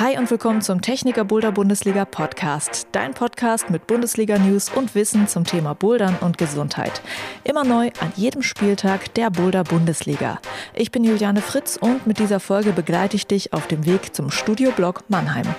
[0.00, 2.86] Hi und willkommen zum Techniker Boulder Bundesliga Podcast.
[2.92, 7.02] Dein Podcast mit Bundesliga News und Wissen zum Thema Bouldern und Gesundheit.
[7.42, 10.38] Immer neu an jedem Spieltag der Boulder Bundesliga.
[10.72, 14.30] Ich bin Juliane Fritz und mit dieser Folge begleite ich dich auf dem Weg zum
[14.30, 15.52] Studioblock Mannheim.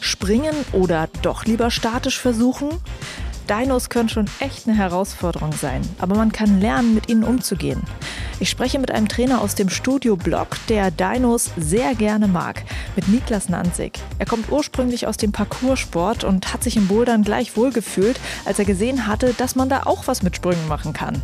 [0.00, 2.68] Springen oder doch lieber statisch versuchen?
[3.48, 7.82] Dinos können schon echt eine Herausforderung sein, aber man kann lernen, mit ihnen umzugehen.
[8.40, 12.64] Ich spreche mit einem Trainer aus dem Studio-Blog, der Dinos sehr gerne mag,
[12.96, 14.00] mit Niklas Nanzig.
[14.18, 18.64] Er kommt ursprünglich aus dem Parcoursport und hat sich im Bouldern gleich wohlgefühlt, als er
[18.64, 21.22] gesehen hatte, dass man da auch was mit Sprüngen machen kann.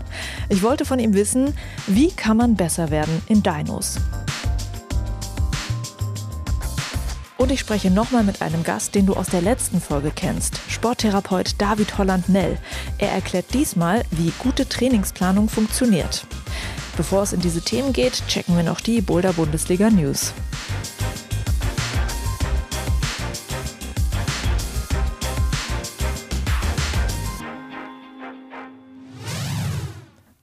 [0.48, 1.54] Ich wollte von ihm wissen,
[1.88, 3.96] wie kann man besser werden in Dinos?
[7.36, 11.54] Und ich spreche nochmal mit einem Gast, den du aus der letzten Folge kennst, Sporttherapeut
[11.58, 12.58] David Holland-Nell.
[12.98, 16.26] Er erklärt diesmal, wie gute Trainingsplanung funktioniert.
[16.96, 20.34] Bevor es in diese Themen geht, checken wir noch die Boulder Bundesliga News.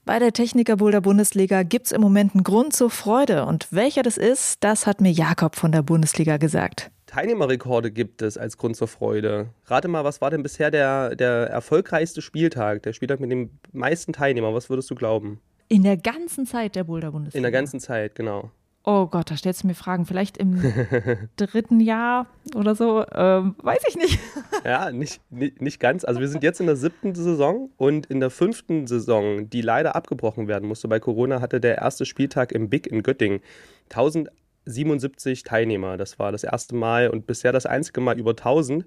[0.08, 3.46] Bei der Techniker Boulder Bundesliga gibt es im Moment einen Grund zur Freude.
[3.46, 6.90] Und welcher das ist, das hat mir Jakob von der Bundesliga gesagt.
[7.08, 9.50] Teilnehmerrekorde gibt es als Grund zur Freude.
[9.66, 14.14] Rate mal, was war denn bisher der, der erfolgreichste Spieltag, der Spieltag mit den meisten
[14.14, 14.54] Teilnehmern?
[14.54, 15.42] Was würdest du glauben?
[15.68, 17.38] In der ganzen Zeit der Boulder Bundesliga.
[17.38, 18.52] In der ganzen Zeit, genau.
[18.90, 20.06] Oh Gott, da stellst du mir Fragen.
[20.06, 20.62] Vielleicht im
[21.36, 23.04] dritten Jahr oder so.
[23.14, 24.18] Ähm, weiß ich nicht.
[24.64, 26.06] ja, nicht, nicht, nicht ganz.
[26.06, 29.98] Also wir sind jetzt in der siebten Saison und in der fünften Saison, die leider
[29.98, 30.88] abgebrochen werden musste.
[30.88, 33.42] Bei Corona hatte der erste Spieltag im Big in Göttingen
[33.90, 35.98] 1077 Teilnehmer.
[35.98, 38.86] Das war das erste Mal und bisher das einzige Mal über 1000.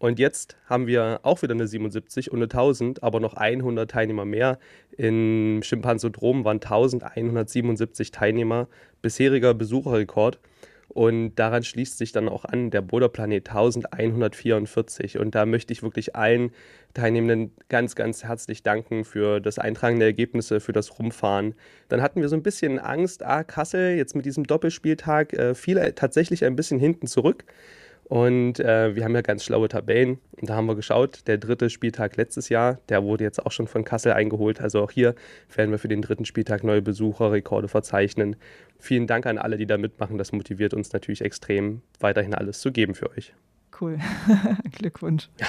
[0.00, 4.24] Und jetzt haben wir auch wieder eine 77 und eine 1000, aber noch 100 Teilnehmer
[4.24, 4.58] mehr.
[4.96, 8.66] Im Schimpansodrom waren 1177 Teilnehmer,
[9.02, 10.40] bisheriger Besucherrekord.
[10.88, 15.18] Und daran schließt sich dann auch an der Boulderplanet 1144.
[15.18, 16.52] Und da möchte ich wirklich allen
[16.94, 21.54] Teilnehmenden ganz, ganz herzlich danken für das Eintragen der Ergebnisse, für das Rumfahren.
[21.90, 25.92] Dann hatten wir so ein bisschen Angst, ah, Kassel jetzt mit diesem Doppelspieltag äh, fiel
[25.94, 27.44] tatsächlich ein bisschen hinten zurück.
[28.10, 30.18] Und äh, wir haben ja ganz schlaue Tabellen.
[30.32, 33.68] Und da haben wir geschaut, der dritte Spieltag letztes Jahr, der wurde jetzt auch schon
[33.68, 34.60] von Kassel eingeholt.
[34.60, 35.14] Also auch hier
[35.54, 38.34] werden wir für den dritten Spieltag neue Besucherrekorde verzeichnen.
[38.80, 40.18] Vielen Dank an alle, die da mitmachen.
[40.18, 43.32] Das motiviert uns natürlich extrem, weiterhin alles zu geben für euch.
[43.80, 44.00] Cool.
[44.72, 45.28] Glückwunsch.
[45.38, 45.46] Ja.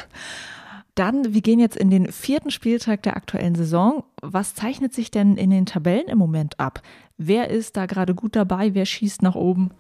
[0.94, 4.03] Dann, wir gehen jetzt in den vierten Spieltag der aktuellen Saison.
[4.21, 6.83] Was zeichnet sich denn in den Tabellen im Moment ab?
[7.17, 8.75] Wer ist da gerade gut dabei?
[8.75, 9.71] Wer schießt nach oben?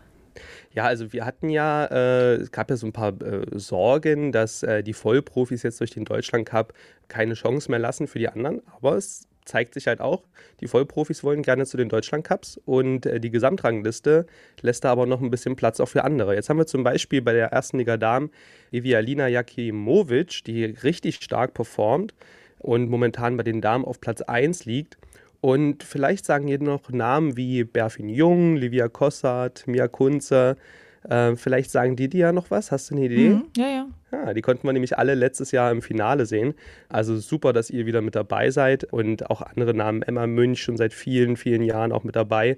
[0.73, 4.63] Ja, also wir hatten ja, äh, es gab ja so ein paar äh, Sorgen, dass
[4.63, 6.73] äh, die Vollprofis jetzt durch den Deutschland Cup
[7.07, 8.61] keine Chance mehr lassen für die anderen.
[8.67, 10.23] Aber es zeigt sich halt auch,
[10.59, 14.25] die Vollprofis wollen gerne zu den Deutschland Cups und äh, die Gesamtrangliste
[14.61, 16.35] lässt da aber noch ein bisschen Platz auch für andere.
[16.35, 18.31] Jetzt haben wir zum Beispiel bei der ersten Liga Damen
[18.71, 22.13] Evialina Jakimovic, die richtig stark performt
[22.59, 24.97] und momentan bei den Damen auf Platz 1 liegt.
[25.41, 30.55] Und vielleicht sagen hier noch Namen wie Berfin Jung, Livia Kossart, Mia Kunze.
[31.09, 32.71] Äh, vielleicht sagen die dir ja noch was.
[32.71, 33.29] Hast du eine Idee?
[33.29, 33.87] Mhm, ja, ja.
[34.11, 36.53] Ja, die konnten wir nämlich alle letztes Jahr im Finale sehen.
[36.89, 40.01] Also super, dass ihr wieder mit dabei seid und auch andere Namen.
[40.03, 42.57] Emma Münch schon seit vielen, vielen Jahren auch mit dabei.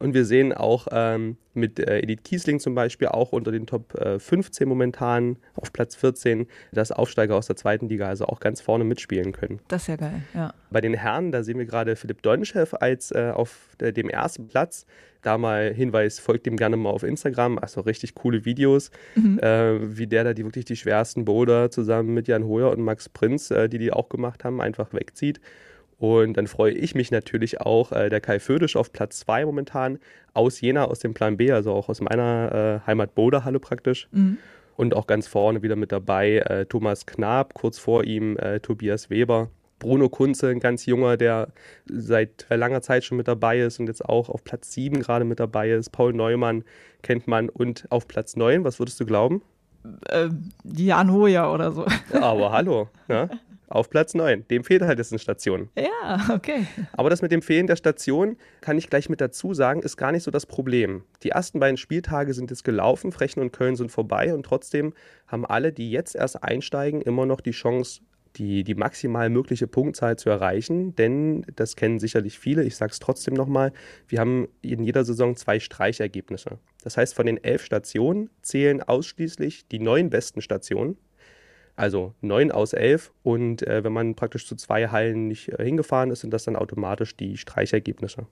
[0.00, 3.94] Und wir sehen auch ähm, mit äh, Edith Kiesling zum Beispiel auch unter den Top
[3.94, 8.62] äh, 15 momentan auf Platz 14, dass Aufsteiger aus der zweiten Liga also auch ganz
[8.62, 9.60] vorne mitspielen können.
[9.68, 10.54] Das ist ja geil, ja.
[10.70, 14.48] Bei den Herren, da sehen wir gerade Philipp Donchev als äh, auf der, dem ersten
[14.48, 14.86] Platz.
[15.20, 17.58] Da mal Hinweis, folgt dem gerne mal auf Instagram.
[17.58, 19.38] Also richtig coole Videos, mhm.
[19.40, 23.10] äh, wie der da die wirklich die schwersten Boulder zusammen mit Jan Hoyer und Max
[23.10, 25.42] Prinz, äh, die die auch gemacht haben, einfach wegzieht.
[26.00, 29.98] Und dann freue ich mich natürlich auch, äh, der Kai Födisch auf Platz 2 momentan
[30.32, 34.08] aus Jena, aus dem Plan B, also auch aus meiner äh, Heimat Boderhalle praktisch.
[34.10, 34.38] Mhm.
[34.76, 39.10] Und auch ganz vorne wieder mit dabei äh, Thomas Knab, kurz vor ihm äh, Tobias
[39.10, 39.50] Weber.
[39.78, 41.48] Bruno Kunze, ein ganz junger, der
[41.86, 45.38] seit langer Zeit schon mit dabei ist und jetzt auch auf Platz 7 gerade mit
[45.38, 45.90] dabei ist.
[45.92, 46.64] Paul Neumann
[47.02, 49.42] kennt man und auf Platz 9, was würdest du glauben?
[50.08, 50.30] Äh,
[50.64, 51.84] Jan Hoja oder so.
[52.18, 52.88] Aber hallo.
[53.06, 53.28] Ja?
[53.70, 54.48] Auf Platz 9.
[54.48, 55.70] Dem fehlt halt jetzt eine Station.
[55.78, 56.66] Ja, okay.
[56.92, 60.10] Aber das mit dem Fehlen der Station, kann ich gleich mit dazu sagen, ist gar
[60.10, 61.04] nicht so das Problem.
[61.22, 64.92] Die ersten beiden Spieltage sind jetzt gelaufen, Frechen und Köln sind vorbei und trotzdem
[65.28, 68.00] haben alle, die jetzt erst einsteigen, immer noch die Chance,
[68.34, 72.98] die, die maximal mögliche Punktzahl zu erreichen, denn das kennen sicherlich viele, ich sage es
[72.98, 73.72] trotzdem nochmal,
[74.08, 76.58] wir haben in jeder Saison zwei Streichergebnisse.
[76.82, 80.96] Das heißt, von den elf Stationen zählen ausschließlich die neun besten Stationen
[81.80, 86.10] also 9 aus 11 und äh, wenn man praktisch zu zwei Hallen nicht äh, hingefahren
[86.10, 88.26] ist, sind das dann automatisch die Streichergebnisse.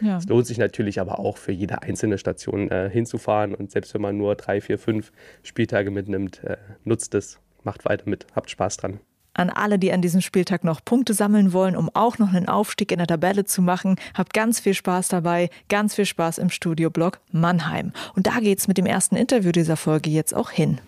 [0.00, 0.16] Ja.
[0.16, 4.00] Es lohnt sich natürlich aber auch für jede einzelne Station äh, hinzufahren und selbst wenn
[4.00, 5.12] man nur drei, vier, fünf
[5.42, 9.00] Spieltage mitnimmt, äh, nutzt es, macht weiter mit, habt Spaß dran.
[9.34, 12.90] An alle, die an diesem Spieltag noch Punkte sammeln wollen, um auch noch einen Aufstieg
[12.90, 17.20] in der Tabelle zu machen, habt ganz viel Spaß dabei, ganz viel Spaß im Studioblock
[17.30, 17.92] Mannheim.
[18.16, 20.80] Und da geht's mit dem ersten Interview dieser Folge jetzt auch hin.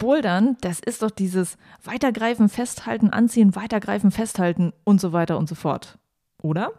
[0.00, 5.54] Bouldern, das ist doch dieses Weitergreifen, Festhalten, Anziehen, Weitergreifen, Festhalten und so weiter und so
[5.54, 5.98] fort.
[6.42, 6.72] Oder?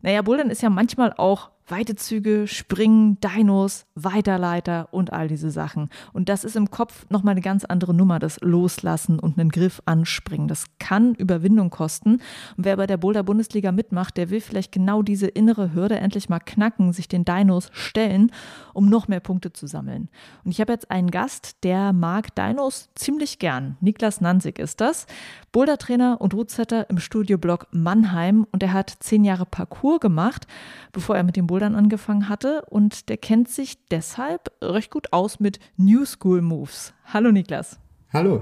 [0.00, 5.88] Naja, Bouldern ist ja manchmal auch weite Züge, Springen, Dinos, Weiterleiter und all diese Sachen.
[6.12, 9.80] Und das ist im Kopf nochmal eine ganz andere Nummer, das Loslassen und einen Griff
[9.84, 10.48] anspringen.
[10.48, 12.14] Das kann Überwindung kosten.
[12.56, 16.28] Und wer bei der Boulder Bundesliga mitmacht, der will vielleicht genau diese innere Hürde endlich
[16.28, 18.32] mal knacken, sich den Dinos stellen,
[18.74, 20.08] um noch mehr Punkte zu sammeln.
[20.44, 23.76] Und ich habe jetzt einen Gast, der mag Dinos ziemlich gern.
[23.80, 25.06] Niklas Nanzig ist das.
[25.52, 28.46] Boulder-Trainer und Rootsetter im Studioblock Mannheim.
[28.52, 30.46] Und er hat zehn Jahre Parcours gemacht,
[30.92, 35.12] bevor er mit dem Boulder Bouldern angefangen hatte und der kennt sich deshalb recht gut
[35.12, 36.94] aus mit New School Moves.
[37.04, 37.78] Hallo Niklas.
[38.14, 38.40] Hallo.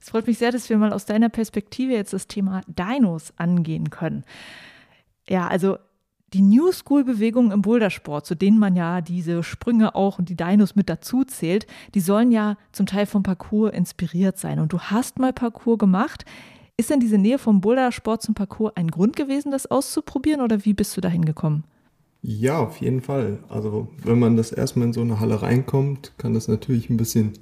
[0.00, 3.90] Es freut mich sehr, dass wir mal aus deiner Perspektive jetzt das Thema Dinos angehen
[3.90, 4.24] können.
[5.28, 5.76] Ja, also
[6.32, 10.36] die New School Bewegungen im Bouldersport, zu denen man ja diese Sprünge auch und die
[10.36, 14.58] Dinos mit dazu zählt, die sollen ja zum Teil vom Parcours inspiriert sein.
[14.58, 16.24] Und du hast mal Parcours gemacht.
[16.76, 20.74] Ist denn diese Nähe vom Bouldersport zum Parcours ein Grund gewesen, das auszuprobieren oder wie
[20.74, 21.62] bist du dahin gekommen?
[22.22, 23.42] Ja, auf jeden Fall.
[23.48, 27.32] Also wenn man das erstmal in so eine Halle reinkommt, kann das natürlich ein bisschen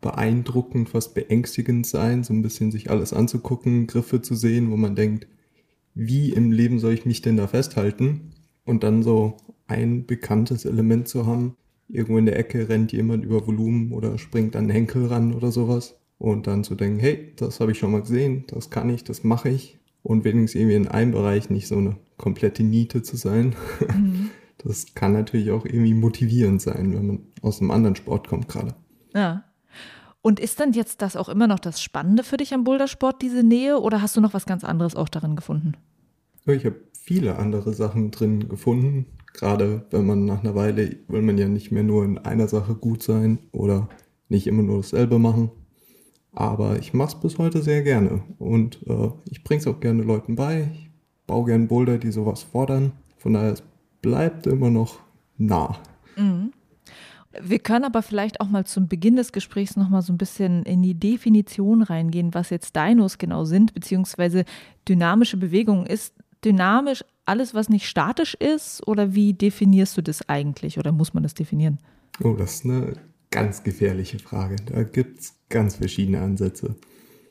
[0.00, 4.96] beeindruckend, fast beängstigend sein, so ein bisschen sich alles anzugucken, Griffe zu sehen, wo man
[4.96, 5.28] denkt,
[5.94, 8.32] wie im Leben soll ich mich denn da festhalten?
[8.66, 9.38] Und dann so
[9.68, 11.56] ein bekanntes Element zu haben,
[11.88, 15.52] irgendwo in der Ecke rennt jemand über Volumen oder springt an den Henkel ran oder
[15.52, 15.96] sowas.
[16.18, 19.24] Und dann zu denken, hey, das habe ich schon mal gesehen, das kann ich, das
[19.24, 19.79] mache ich.
[20.02, 23.54] Und wenigstens irgendwie in einem Bereich nicht so eine komplette Niete zu sein.
[23.88, 24.30] Mhm.
[24.62, 28.74] Das kann natürlich auch irgendwie motivierend sein, wenn man aus einem anderen Sport kommt gerade.
[29.14, 29.44] Ja.
[30.20, 33.42] Und ist dann jetzt das auch immer noch das Spannende für dich am Bouldersport, diese
[33.42, 35.78] Nähe, oder hast du noch was ganz anderes auch darin gefunden?
[36.44, 39.06] Ich habe viele andere Sachen drin gefunden.
[39.32, 42.74] Gerade wenn man nach einer Weile will man ja nicht mehr nur in einer Sache
[42.74, 43.88] gut sein oder
[44.28, 45.50] nicht immer nur dasselbe machen.
[46.32, 50.02] Aber ich mache es bis heute sehr gerne und äh, ich bringe es auch gerne
[50.02, 50.70] Leuten bei.
[50.74, 50.90] Ich
[51.26, 52.92] baue gern Boulder, die sowas fordern.
[53.18, 53.62] Von daher, es
[54.00, 55.00] bleibt immer noch
[55.36, 55.78] nah.
[56.16, 56.52] Mhm.
[57.40, 60.64] Wir können aber vielleicht auch mal zum Beginn des Gesprächs noch mal so ein bisschen
[60.64, 64.44] in die Definition reingehen, was jetzt Dinos genau sind, beziehungsweise
[64.88, 65.86] dynamische Bewegung.
[65.86, 71.14] Ist dynamisch alles, was nicht statisch ist, oder wie definierst du das eigentlich oder muss
[71.14, 71.78] man das definieren?
[72.22, 72.94] Oh, das ist eine
[73.30, 74.56] ganz gefährliche Frage.
[74.66, 76.76] Da gibt es ganz verschiedene Ansätze.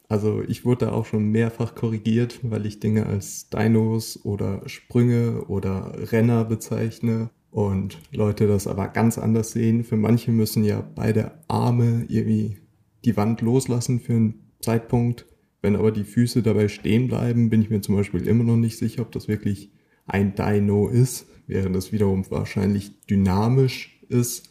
[0.07, 5.45] Also ich wurde da auch schon mehrfach korrigiert, weil ich Dinge als Dinos oder Sprünge
[5.45, 9.83] oder Renner bezeichne und Leute das aber ganz anders sehen.
[9.83, 12.57] Für manche müssen ja beide Arme irgendwie
[13.05, 15.27] die Wand loslassen für einen Zeitpunkt.
[15.61, 18.77] Wenn aber die Füße dabei stehen bleiben, bin ich mir zum Beispiel immer noch nicht
[18.77, 19.71] sicher, ob das wirklich
[20.05, 24.48] ein Dino ist, während das wiederum wahrscheinlich dynamisch ist.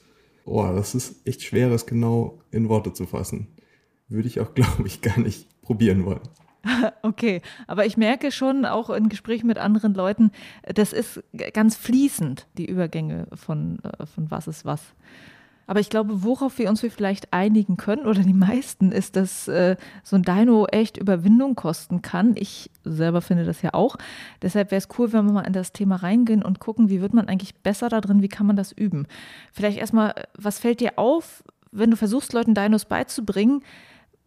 [0.48, 3.48] Oh, das ist echt schwer, das genau in Worte zu fassen
[4.08, 6.20] würde ich auch, glaube ich, gar nicht probieren wollen.
[7.02, 10.32] Okay, aber ich merke schon auch in Gesprächen mit anderen Leuten,
[10.64, 11.22] das ist
[11.54, 14.82] ganz fließend, die Übergänge von, äh, von was ist was.
[15.68, 19.76] Aber ich glaube, worauf wir uns vielleicht einigen können, oder die meisten, ist, dass äh,
[20.02, 22.34] so ein Dino echt Überwindung kosten kann.
[22.36, 23.96] Ich selber finde das ja auch.
[24.40, 27.12] Deshalb wäre es cool, wenn wir mal in das Thema reingehen und gucken, wie wird
[27.12, 29.06] man eigentlich besser da drin, wie kann man das üben.
[29.52, 33.62] Vielleicht erstmal, was fällt dir auf, wenn du versuchst, Leuten Dinos beizubringen?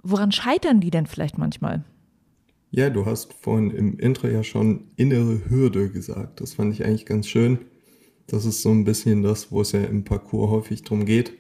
[0.03, 1.83] Woran scheitern die denn vielleicht manchmal?
[2.69, 6.39] Ja, du hast vorhin im Intro ja schon innere Hürde gesagt.
[6.39, 7.57] Das fand ich eigentlich ganz schön.
[8.27, 11.33] Das ist so ein bisschen das, wo es ja im Parcours häufig drum geht.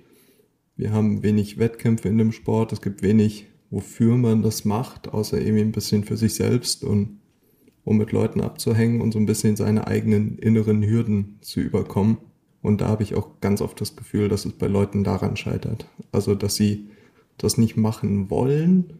[0.75, 2.73] Wir haben wenig Wettkämpfe in dem Sport.
[2.73, 7.19] Es gibt wenig, wofür man das macht, außer irgendwie ein bisschen für sich selbst und
[7.83, 12.17] um mit Leuten abzuhängen und so ein bisschen seine eigenen inneren Hürden zu überkommen.
[12.61, 15.87] Und da habe ich auch ganz oft das Gefühl, dass es bei Leuten daran scheitert.
[16.11, 16.89] Also, dass sie
[17.37, 18.93] das nicht machen wollen,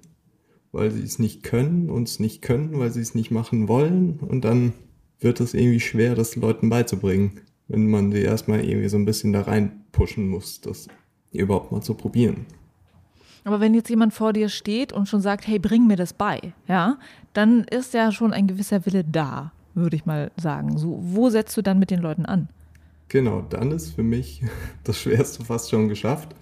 [0.72, 4.20] weil sie es nicht können und es nicht können, weil sie es nicht machen wollen.
[4.20, 4.74] Und dann
[5.20, 9.34] wird es irgendwie schwer, das Leuten beizubringen, wenn man sie erstmal irgendwie so ein bisschen
[9.34, 10.88] da rein pushen muss, das
[11.32, 12.46] überhaupt mal zu probieren.
[13.44, 16.54] Aber wenn jetzt jemand vor dir steht und schon sagt, hey, bring mir das bei,
[16.68, 16.98] ja,
[17.34, 20.78] dann ist ja schon ein gewisser Wille da, würde ich mal sagen.
[20.78, 22.50] So, wo setzt du dann mit den Leuten an?
[23.08, 24.44] Genau, dann ist für mich
[24.84, 26.36] das Schwerste fast schon geschafft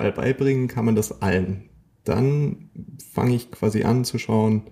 [0.00, 1.68] weil beibringen kann man das allen.
[2.04, 2.70] dann
[3.12, 4.62] fange ich quasi an zu schauen,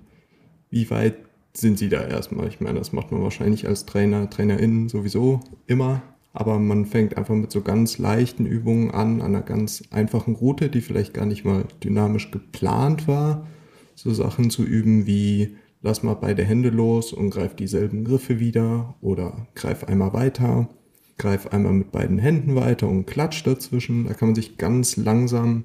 [0.70, 1.16] wie weit
[1.52, 2.48] sind sie da erstmal.
[2.48, 6.02] Ich meine, das macht man wahrscheinlich als Trainer, Trainerin sowieso immer.
[6.32, 10.68] Aber man fängt einfach mit so ganz leichten Übungen an, an einer ganz einfachen Route,
[10.68, 13.46] die vielleicht gar nicht mal dynamisch geplant war.
[13.94, 18.94] So Sachen zu üben wie lass mal beide Hände los und greif dieselben Griffe wieder
[19.00, 20.68] oder greif einmal weiter,
[21.16, 24.06] greif einmal mit beiden Händen weiter und klatsch dazwischen.
[24.06, 25.64] Da kann man sich ganz langsam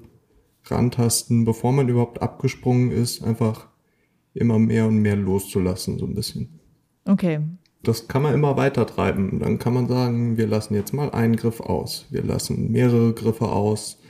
[0.66, 3.68] rantasten, bevor man überhaupt abgesprungen ist, einfach
[4.34, 6.60] immer mehr und mehr loszulassen, so ein bisschen.
[7.04, 7.40] Okay.
[7.82, 9.38] Das kann man immer weiter treiben.
[9.40, 12.06] Dann kann man sagen, wir lassen jetzt mal einen Griff aus.
[12.10, 14.00] Wir lassen mehrere Griffe aus.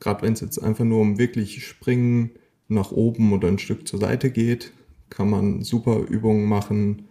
[0.00, 2.30] Gerade wenn es jetzt einfach nur um wirklich Springen
[2.68, 4.72] nach oben oder ein Stück zur Seite geht,
[5.10, 7.08] kann man super Übungen machen,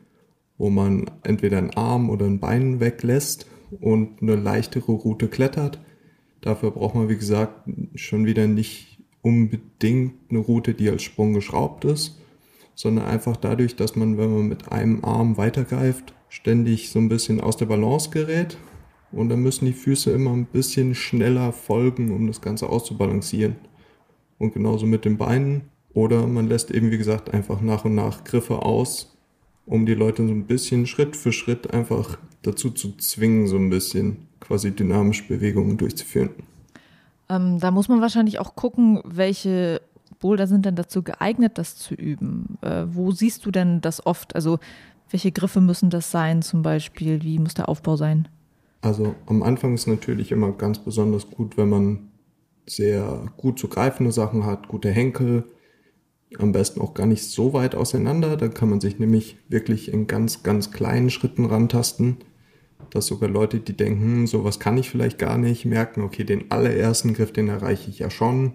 [0.58, 3.48] wo man entweder einen Arm oder ein Bein weglässt
[3.82, 5.80] und eine leichtere Route klettert.
[6.42, 11.86] Dafür braucht man, wie gesagt, schon wieder nicht unbedingt eine Route, die als Sprung geschraubt
[11.86, 12.22] ist,
[12.76, 17.42] sondern einfach dadurch, dass man, wenn man mit einem Arm weitergreift, ständig so ein bisschen
[17.42, 18.58] aus der Balance gerät.
[19.12, 23.56] Und dann müssen die Füße immer ein bisschen schneller folgen, um das Ganze auszubalancieren.
[24.40, 25.70] Und genauso mit den Beinen.
[25.94, 29.16] Oder man lässt eben, wie gesagt, einfach nach und nach Griffe aus,
[29.68, 33.70] um die Leute so ein bisschen Schritt für Schritt einfach dazu zu zwingen, so ein
[33.70, 36.32] bisschen quasi dynamische Bewegungen durchzuführen.
[37.30, 39.82] Ähm, da muss man wahrscheinlich auch gucken, welche
[40.24, 42.58] Boulder sind denn dazu geeignet, das zu üben.
[42.62, 44.36] Äh, wo siehst du denn das oft?
[44.36, 44.58] Also
[45.10, 47.22] welche Griffe müssen das sein zum Beispiel?
[47.24, 48.30] Wie muss der Aufbau sein?
[48.80, 52.12] Also am Anfang ist natürlich immer ganz besonders gut, wenn man
[52.66, 55.44] sehr gut zu greifende Sachen hat, gute Henkel,
[56.40, 58.38] am besten auch gar nicht so weit auseinander.
[58.38, 62.20] Da kann man sich nämlich wirklich in ganz, ganz kleinen Schritten rantasten.
[62.92, 66.50] Dass sogar Leute, die denken, hm, sowas kann ich vielleicht gar nicht, merken, okay, den
[66.50, 68.54] allerersten Griff, den erreiche ich ja schon.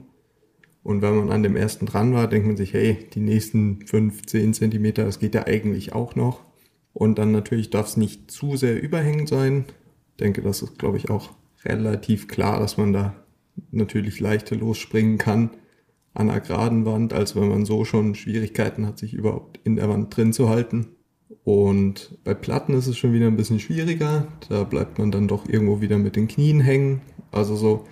[0.82, 4.26] Und wenn man an dem ersten dran war, denkt man sich, hey, die nächsten 5,
[4.26, 6.44] 10 Zentimeter, das geht ja eigentlich auch noch.
[6.92, 9.64] Und dann natürlich darf es nicht zu sehr überhängend sein.
[10.10, 11.30] Ich denke, das ist, glaube ich, auch
[11.64, 13.14] relativ klar, dass man da
[13.70, 15.50] natürlich leichter losspringen kann
[16.14, 19.88] an einer geraden Wand, als wenn man so schon Schwierigkeiten hat, sich überhaupt in der
[19.88, 20.88] Wand drin zu halten.
[21.44, 24.26] Und bei Platten ist es schon wieder ein bisschen schwieriger.
[24.48, 27.02] Da bleibt man dann doch irgendwo wieder mit den Knien hängen.
[27.30, 27.86] Also so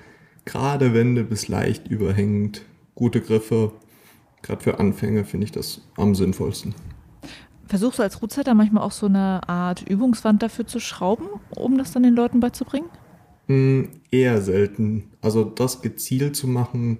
[0.44, 2.62] gerade Wände bis leicht überhängend,
[2.96, 3.70] gute Griffe.
[4.42, 6.74] Gerade für Anfänger finde ich das am sinnvollsten.
[7.68, 11.92] Versuchst du als Rootsetter manchmal auch so eine Art Übungswand dafür zu schrauben, um das
[11.92, 12.88] dann den Leuten beizubringen?
[13.48, 15.10] Mm, eher selten.
[15.20, 16.98] Also das gezielt zu machen,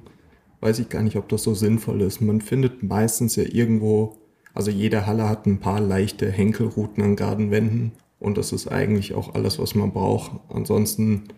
[0.60, 2.20] weiß ich gar nicht, ob das so sinnvoll ist.
[2.20, 4.16] Man findet meistens ja irgendwo,
[4.54, 9.34] also jede Halle hat ein paar leichte Henkelrouten an Gartenwänden und das ist eigentlich auch
[9.34, 10.32] alles, was man braucht.
[10.48, 11.28] Ansonsten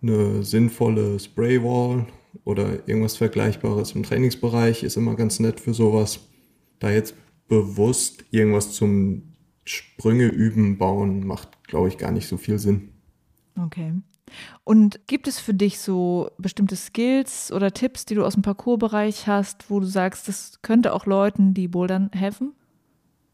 [0.00, 2.06] eine sinnvolle Spraywall
[2.44, 6.20] oder irgendwas Vergleichbares im Trainingsbereich ist immer ganz nett für sowas.
[6.78, 7.14] Da jetzt
[7.48, 12.90] bewusst irgendwas zum Sprünge üben, bauen, macht, glaube ich, gar nicht so viel Sinn.
[13.60, 13.92] Okay.
[14.64, 19.26] Und gibt es für dich so bestimmte Skills oder Tipps, die du aus dem Parcoursbereich
[19.26, 22.52] hast, wo du sagst, das könnte auch Leuten, die bouldern, helfen?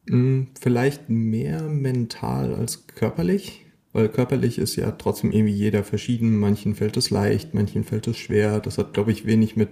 [0.09, 3.64] Hm, vielleicht mehr mental als körperlich,
[3.95, 6.37] weil körperlich ist ja trotzdem irgendwie jeder verschieden.
[6.37, 8.59] Manchen fällt es leicht, manchen fällt es schwer.
[8.59, 9.69] Das hat, glaube ich, wenig mit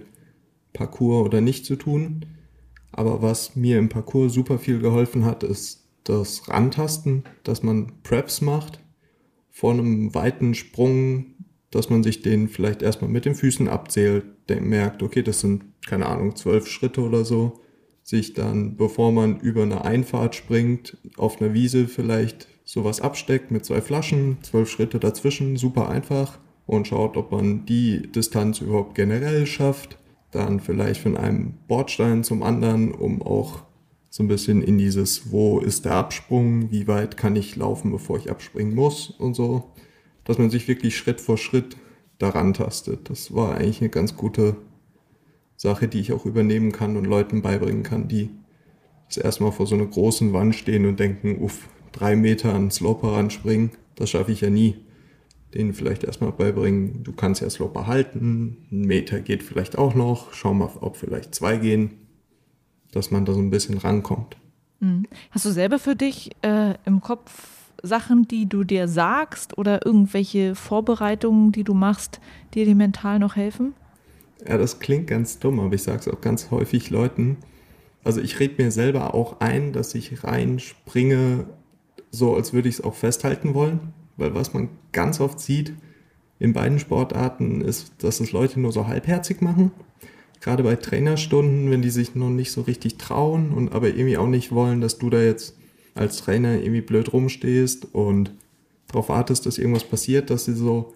[0.71, 2.25] Parcours oder nicht zu tun.
[2.93, 8.39] Aber was mir im Parcours super viel geholfen hat, ist das Rantasten, dass man Preps
[8.39, 8.79] macht
[9.51, 11.25] vor einem weiten Sprung,
[11.69, 14.25] dass man sich den vielleicht erstmal mit den Füßen abzählt,
[14.61, 17.59] merkt, okay, das sind, keine Ahnung, zwölf Schritte oder so,
[18.03, 23.65] sich dann, bevor man über eine Einfahrt springt, auf einer Wiese vielleicht sowas absteckt mit
[23.65, 29.45] zwei Flaschen, zwölf Schritte dazwischen, super einfach und schaut, ob man die Distanz überhaupt generell
[29.45, 29.97] schafft.
[30.31, 33.63] Dann vielleicht von einem Bordstein zum anderen, um auch
[34.09, 38.17] so ein bisschen in dieses, wo ist der Absprung, wie weit kann ich laufen, bevor
[38.17, 39.71] ich abspringen muss und so,
[40.23, 41.77] dass man sich wirklich Schritt vor Schritt
[42.19, 43.09] daran tastet.
[43.09, 44.55] Das war eigentlich eine ganz gute
[45.55, 48.29] Sache, die ich auch übernehmen kann und Leuten beibringen kann, die
[49.07, 53.13] das erstmal vor so einer großen Wand stehen und denken, uff, drei Meter an Sloper
[53.13, 54.75] ranspringen, das schaffe ich ja nie.
[55.53, 60.33] Denen vielleicht erstmal beibringen, du kannst ja Sloper halten, ein Meter geht vielleicht auch noch,
[60.33, 61.91] schau mal, ob vielleicht zwei gehen
[62.93, 64.37] dass man da so ein bisschen rankommt.
[64.79, 65.05] Mhm.
[65.31, 70.55] Hast du selber für dich äh, im Kopf Sachen, die du dir sagst oder irgendwelche
[70.55, 72.21] Vorbereitungen, die du machst,
[72.53, 73.73] die dir mental noch helfen?
[74.47, 77.37] Ja, das klingt ganz dumm, aber ich sage es auch ganz häufig Leuten.
[78.03, 81.45] Also ich rede mir selber auch ein, dass ich reinspringe,
[82.13, 83.93] so als würde ich es auch festhalten wollen.
[84.15, 85.73] Weil was man ganz oft sieht
[86.39, 89.71] in beiden Sportarten ist, dass es Leute nur so halbherzig machen
[90.43, 94.27] gerade bei Trainerstunden, wenn die sich noch nicht so richtig trauen und aber irgendwie auch
[94.27, 95.57] nicht wollen, dass du da jetzt
[95.95, 98.31] als Trainer irgendwie blöd rumstehst und
[98.87, 100.93] darauf wartest, dass irgendwas passiert, dass sie so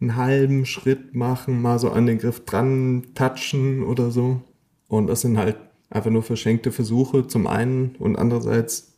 [0.00, 4.42] einen halben Schritt machen, mal so an den Griff dran touchen oder so.
[4.86, 5.56] Und das sind halt
[5.88, 8.89] einfach nur verschenkte Versuche zum einen und andererseits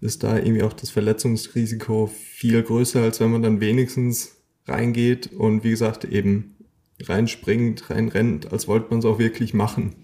[0.00, 4.36] ist da irgendwie auch das Verletzungsrisiko viel größer, als wenn man dann wenigstens
[4.66, 6.56] reingeht und wie gesagt eben
[7.02, 9.94] reinspringt, reinrennt, als wollte man es auch wirklich machen.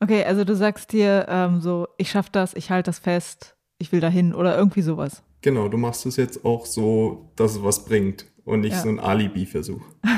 [0.00, 3.92] Okay, also du sagst dir ähm, so, ich schaff das, ich halte das fest, ich
[3.92, 5.22] will dahin oder irgendwie sowas.
[5.40, 8.80] Genau, du machst es jetzt auch so, dass es was bringt und nicht ja.
[8.80, 9.82] so ein Alibi-Versuch.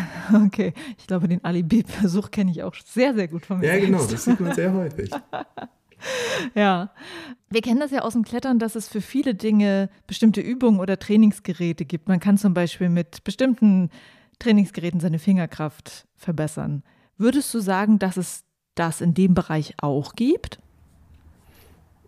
[0.46, 3.68] Okay, ich glaube, den Alibi-Versuch kenne ich auch sehr, sehr gut von mir.
[3.68, 5.08] Ja, genau, das sieht man sehr häufig.
[6.54, 6.90] ja,
[7.50, 10.98] wir kennen das ja aus dem Klettern, dass es für viele Dinge bestimmte Übungen oder
[10.98, 12.08] Trainingsgeräte gibt.
[12.08, 13.90] Man kann zum Beispiel mit bestimmten
[14.38, 16.82] Trainingsgeräten seine Fingerkraft verbessern.
[17.16, 20.58] Würdest du sagen, dass es das in dem Bereich auch gibt?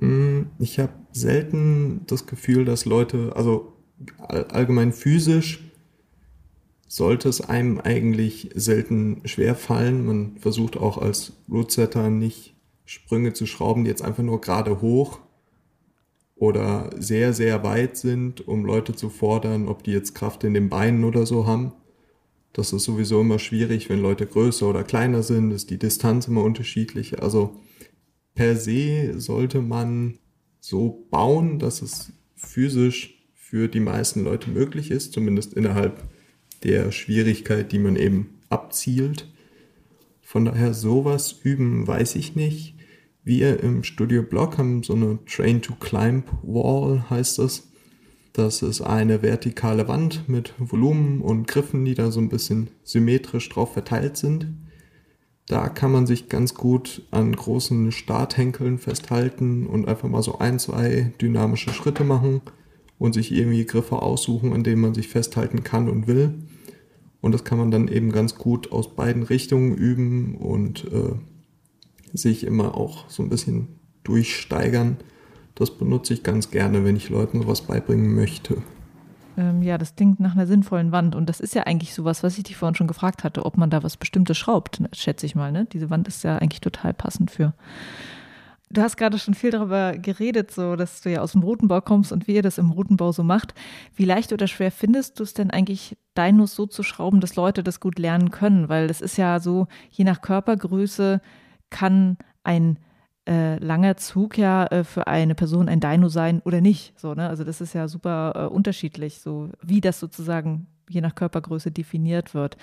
[0.01, 3.73] Mm, ich habe selten das Gefühl, dass Leute, also
[4.29, 5.65] allgemein physisch,
[6.87, 10.07] sollte es einem eigentlich selten schwer fallen.
[10.07, 12.58] Man versucht auch als Rootsetter nicht
[12.89, 15.21] Sprünge zu schrauben, die jetzt einfach nur gerade hoch
[16.37, 20.71] oder sehr, sehr weit sind, um Leute zu fordern, ob die jetzt Kraft in den
[20.71, 21.73] Beinen oder so haben.
[22.55, 26.43] Das ist sowieso immer schwierig, wenn Leute größer oder kleiner sind, ist die Distanz immer
[26.43, 27.23] unterschiedlich.
[27.23, 27.57] Also
[28.35, 30.19] per se sollte man
[30.59, 36.05] so bauen, dass es physisch für die meisten Leute möglich ist, zumindest innerhalb
[36.63, 39.29] der Schwierigkeit, die man eben abzielt.
[40.23, 42.78] Von daher sowas üben, weiß ich nicht.
[43.29, 47.69] Wir im Studio Block haben so eine Train to Climb Wall, heißt das.
[48.33, 53.47] Das ist eine vertikale Wand mit Volumen und Griffen, die da so ein bisschen symmetrisch
[53.51, 54.47] drauf verteilt sind.
[55.47, 60.59] Da kann man sich ganz gut an großen Starthenkeln festhalten und einfach mal so ein,
[60.59, 62.41] zwei dynamische Schritte machen
[62.99, 66.33] und sich irgendwie Griffe aussuchen, an denen man sich festhalten kann und will.
[67.21, 71.13] Und das kann man dann eben ganz gut aus beiden Richtungen üben und äh,
[72.13, 74.99] sich immer auch so ein bisschen durchsteigern
[75.59, 78.63] das benutze ich ganz gerne, wenn ich Leuten sowas beibringen möchte.
[79.37, 81.17] Ähm, ja, das klingt nach einer sinnvollen Wand.
[81.17, 83.69] Und das ist ja eigentlich sowas, was ich dich vorhin schon gefragt hatte, ob man
[83.69, 85.51] da was Bestimmtes schraubt, ne, schätze ich mal.
[85.51, 85.67] Ne?
[85.73, 87.55] Diese Wand ist ja eigentlich total passend für.
[88.71, 92.13] Du hast gerade schon viel darüber geredet, so dass du ja aus dem Routenbau kommst
[92.13, 93.55] und wie ihr das im Routenbau so macht.
[93.97, 97.65] Wie leicht oder schwer findest du es denn eigentlich, Dinos so zu schrauben, dass Leute
[97.65, 98.69] das gut lernen können?
[98.69, 101.21] Weil das ist ja so, je nach Körpergröße
[101.71, 102.79] kann ein
[103.29, 106.99] äh, langer Zug ja äh, für eine Person ein Dino sein oder nicht.
[106.99, 107.29] So, ne?
[107.29, 112.33] Also das ist ja super äh, unterschiedlich, so wie das sozusagen je nach Körpergröße definiert
[112.33, 112.57] wird.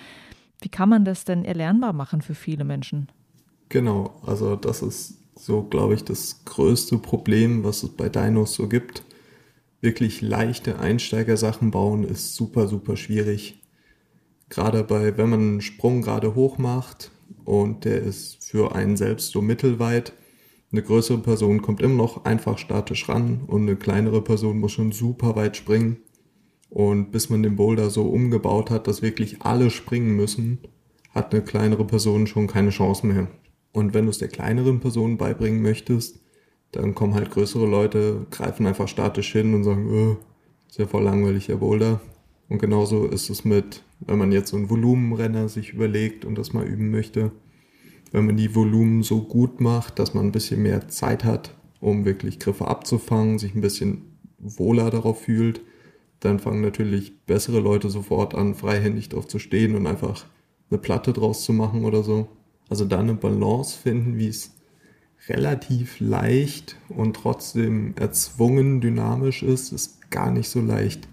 [0.62, 3.12] Wie kann man das denn erlernbar machen für viele Menschen?
[3.70, 8.68] Genau, also das ist so, glaube ich, das größte Problem, was es bei Dinos so
[8.68, 9.04] gibt.
[9.82, 13.62] Wirklich leichte Einsteigersachen bauen ist super, super schwierig.
[14.50, 17.12] Gerade bei, wenn man einen Sprung gerade hoch macht
[17.44, 20.14] und der ist für einen selbst so mittelweit,
[20.72, 24.92] eine größere Person kommt immer noch einfach statisch ran und eine kleinere Person muss schon
[24.92, 25.98] super weit springen.
[26.70, 30.60] Und bis man den Boulder so umgebaut hat, dass wirklich alle springen müssen,
[31.12, 33.28] hat eine kleinere Person schon keine Chance mehr.
[33.72, 36.20] Und wenn du es der kleineren Person beibringen möchtest,
[36.72, 40.18] dann kommen halt größere Leute, greifen einfach statisch hin und sagen, oh,
[40.68, 42.02] ist ja voll langweilig, der Boulder.
[42.48, 46.54] Und genauso ist es mit, wenn man jetzt so einen Volumenrenner sich überlegt und das
[46.54, 47.32] mal üben möchte
[48.16, 52.06] wenn man die Volumen so gut macht, dass man ein bisschen mehr Zeit hat, um
[52.06, 55.60] wirklich Griffe abzufangen, sich ein bisschen wohler darauf fühlt,
[56.22, 60.26] dann fangen natürlich bessere Leute sofort an, freihändig drauf zu stehen und einfach
[60.70, 62.30] eine Platte draus zu machen oder so.
[62.70, 64.52] Also da eine Balance finden, wie es
[65.28, 71.08] relativ leicht und trotzdem erzwungen dynamisch ist, ist gar nicht so leicht.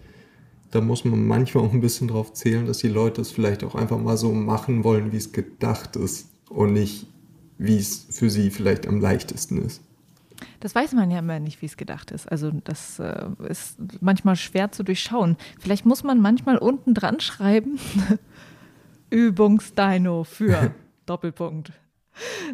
[0.73, 3.75] Da muss man manchmal auch ein bisschen drauf zählen, dass die Leute es vielleicht auch
[3.75, 7.07] einfach mal so machen wollen, wie es gedacht ist und nicht,
[7.59, 9.83] wie es für sie vielleicht am leichtesten ist.
[10.61, 12.27] Das weiß man ja immer nicht, wie es gedacht ist.
[12.27, 15.37] Also das äh, ist manchmal schwer zu durchschauen.
[15.61, 17.79] Vielleicht muss man manchmal unten dran schreiben,
[19.11, 20.75] Übungsdino für
[21.07, 21.73] Doppelpunkt.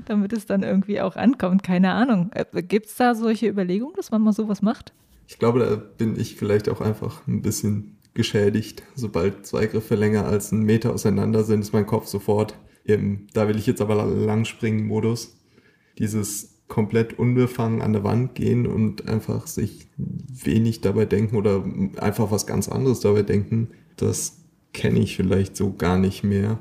[0.07, 1.63] Damit es dann irgendwie auch ankommt.
[1.63, 2.31] Keine Ahnung.
[2.35, 4.93] Äh, Gibt es da solche Überlegungen, dass man mal sowas macht?
[5.29, 8.83] Ich glaube, da bin ich vielleicht auch einfach ein bisschen geschädigt.
[8.95, 13.49] Sobald zwei Griffe länger als einen Meter auseinander sind, ist mein Kopf sofort im, da
[13.49, 15.37] will ich jetzt aber Langspringen-Modus,
[15.99, 21.65] dieses komplett unbefangen an der Wand gehen und einfach sich wenig dabei denken oder
[21.97, 26.59] einfach was ganz anderes dabei denken, das kenne ich vielleicht so gar nicht mehr.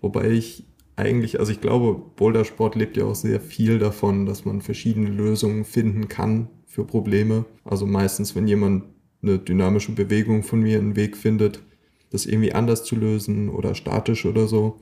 [0.00, 0.64] Wobei ich
[0.96, 5.64] eigentlich, also ich glaube, Bouldersport lebt ja auch sehr viel davon, dass man verschiedene Lösungen
[5.64, 7.46] finden kann für Probleme.
[7.64, 8.84] Also meistens, wenn jemand
[9.24, 11.62] eine dynamische Bewegung von mir einen Weg findet,
[12.10, 14.80] das irgendwie anders zu lösen oder statisch oder so,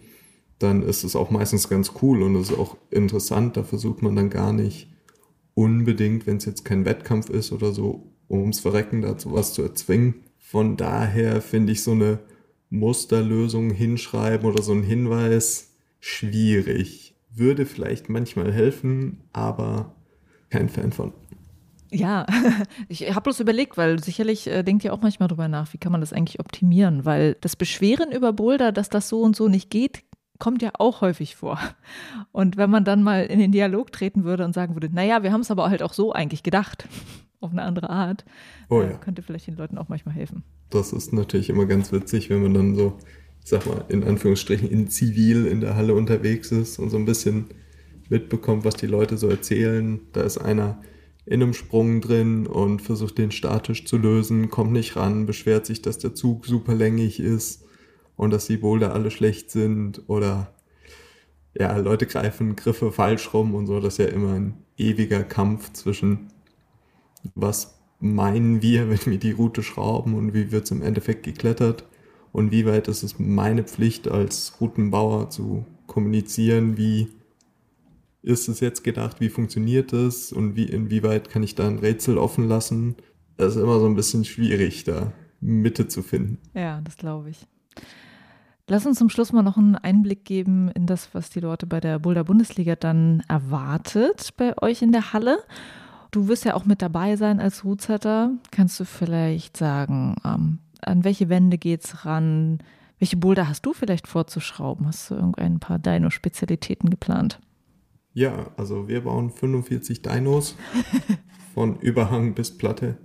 [0.59, 3.57] dann ist es auch meistens ganz cool und es ist auch interessant.
[3.57, 4.89] Da versucht man dann gar nicht
[5.55, 10.15] unbedingt, wenn es jetzt kein Wettkampf ist oder so, ums Verrecken dazu was zu erzwingen.
[10.39, 12.19] Von daher finde ich so eine
[12.71, 17.15] Musterlösung hinschreiben oder so ein Hinweis schwierig.
[17.35, 19.95] Würde vielleicht manchmal helfen, aber
[20.51, 21.13] kein Fan von.
[21.93, 22.27] Ja,
[22.89, 25.93] ich habe bloß überlegt, weil sicherlich äh, denkt ihr auch manchmal drüber nach, wie kann
[25.93, 29.71] man das eigentlich optimieren, weil das Beschweren über Boulder, dass das so und so nicht
[29.71, 30.03] geht,
[30.39, 31.61] kommt ja auch häufig vor.
[32.33, 35.33] Und wenn man dann mal in den Dialog treten würde und sagen würde, naja, wir
[35.33, 36.89] haben es aber halt auch so eigentlich gedacht,
[37.41, 38.25] auf eine andere Art,
[38.69, 38.97] oh, äh, ja.
[38.97, 40.43] könnte vielleicht den Leuten auch manchmal helfen.
[40.71, 42.99] Das ist natürlich immer ganz witzig, wenn man dann so,
[43.45, 47.05] ich sag mal, in Anführungsstrichen in Zivil in der Halle unterwegs ist und so ein
[47.05, 47.47] bisschen
[48.09, 50.01] mitbekommt, was die Leute so erzählen.
[50.13, 50.81] Da ist einer
[51.25, 55.83] in einem Sprung drin und versucht den statisch zu lösen, kommt nicht ran, beschwert sich,
[55.83, 57.65] dass der Zug super längig ist
[58.17, 60.53] und dass die Boulder alle schlecht sind oder
[61.55, 63.79] ja, Leute greifen Griffe falsch rum und so.
[63.79, 66.33] Das ist ja immer ein ewiger Kampf zwischen
[67.35, 71.85] was meinen wir, wenn wir die Route schrauben und wie wird es im Endeffekt geklettert
[72.33, 77.09] und wie weit ist es meine Pflicht als Routenbauer zu kommunizieren, wie
[78.23, 82.19] ist es jetzt gedacht, wie funktioniert es und wie, inwieweit kann ich da ein Rätsel
[82.19, 82.97] offen lassen.
[83.37, 86.39] Das ist immer so ein bisschen schwierig, da Mitte zu finden.
[86.55, 87.47] Ja, das glaube ich.
[88.69, 91.81] Lass uns zum Schluss mal noch einen Einblick geben in das, was die Leute bei
[91.81, 95.39] der Boulder Bundesliga dann erwartet bei euch in der Halle.
[96.13, 98.31] Du wirst ja auch mit dabei sein als Rootsetter.
[98.51, 102.59] Kannst du vielleicht sagen, ähm, an welche Wände geht's ran?
[102.99, 104.87] Welche Boulder hast du vielleicht vorzuschrauben?
[104.87, 107.41] Hast du irgendein paar Dino-Spezialitäten geplant?
[108.15, 110.57] Ja, also wir bauen 45 Dinos
[111.55, 112.99] von Überhang bis Platte.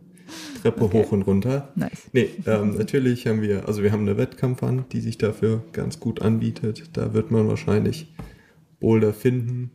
[0.61, 0.97] Treppe okay.
[0.97, 1.71] hoch und runter.
[1.75, 2.09] Nice.
[2.11, 6.21] Nee, ähm, natürlich haben wir, also wir haben eine Wettkampfwand, die sich dafür ganz gut
[6.21, 6.89] anbietet.
[6.93, 8.13] Da wird man wahrscheinlich
[8.79, 9.71] Boulder finden.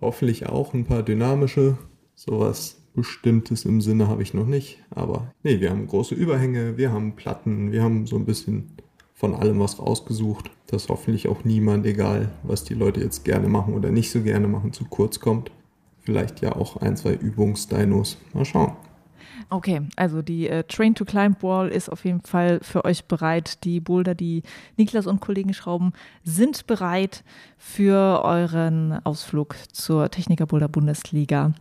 [0.00, 1.78] Hoffentlich auch ein paar dynamische.
[2.14, 4.82] Sowas Bestimmtes im Sinne habe ich noch nicht.
[4.90, 8.72] Aber nee, wir haben große Überhänge, wir haben Platten, wir haben so ein bisschen
[9.20, 13.74] von allem was rausgesucht, dass hoffentlich auch niemand, egal was die Leute jetzt gerne machen
[13.74, 15.50] oder nicht so gerne machen, zu kurz kommt.
[16.00, 18.16] Vielleicht ja auch ein, zwei Übungsdinos.
[18.32, 18.72] Mal schauen.
[19.50, 23.62] Okay, also die äh, Train to Climb Wall ist auf jeden Fall für euch bereit.
[23.64, 24.42] Die Boulder, die
[24.78, 25.92] Niklas und Kollegen schrauben,
[26.24, 27.22] sind bereit
[27.58, 31.52] für euren Ausflug zur Techniker Boulder Bundesliga.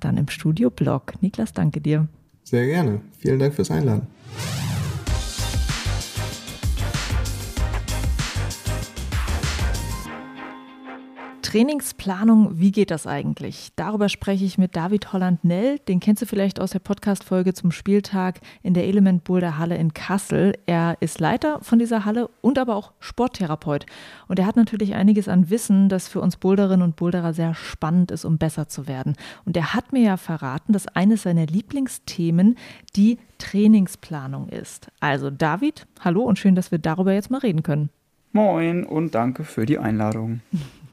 [0.00, 1.12] Dann im Studio Blog.
[1.20, 2.08] Niklas, danke dir.
[2.42, 3.02] Sehr gerne.
[3.18, 4.08] Vielen Dank fürs Einladen.
[11.54, 13.68] Trainingsplanung, wie geht das eigentlich?
[13.76, 15.78] Darüber spreche ich mit David Holland-Nell.
[15.86, 19.94] Den kennst du vielleicht aus der Podcast-Folge zum Spieltag in der Element Boulder Halle in
[19.94, 20.54] Kassel.
[20.66, 23.86] Er ist Leiter von dieser Halle und aber auch Sporttherapeut.
[24.26, 28.10] Und er hat natürlich einiges an Wissen, das für uns Boulderinnen und Boulderer sehr spannend
[28.10, 29.14] ist, um besser zu werden.
[29.44, 32.56] Und er hat mir ja verraten, dass eines seiner Lieblingsthemen
[32.96, 34.88] die Trainingsplanung ist.
[34.98, 37.90] Also David, hallo und schön, dass wir darüber jetzt mal reden können.
[38.32, 40.40] Moin und danke für die Einladung.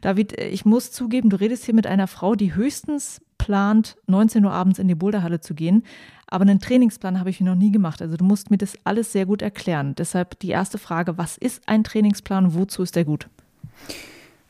[0.00, 4.52] David, ich muss zugeben, du redest hier mit einer Frau, die höchstens plant, 19 Uhr
[4.52, 5.84] abends in die Boulderhalle zu gehen.
[6.26, 8.02] Aber einen Trainingsplan habe ich noch nie gemacht.
[8.02, 9.94] Also du musst mir das alles sehr gut erklären.
[9.94, 13.28] Deshalb die erste Frage, was ist ein Trainingsplan, wozu ist der gut?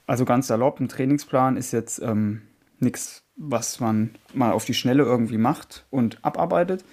[0.06, 2.42] Also ganz salopp, ein Trainingsplan ist jetzt ähm,
[2.80, 6.84] nichts, was man mal auf die Schnelle irgendwie macht und abarbeitet,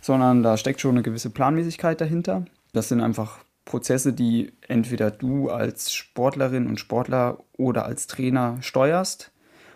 [0.00, 2.44] sondern da steckt schon eine gewisse Planmäßigkeit dahinter.
[2.72, 9.32] Das sind einfach Prozesse, die entweder du als Sportlerin und Sportler oder als Trainer steuerst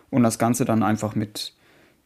[0.09, 1.53] und das Ganze dann einfach mit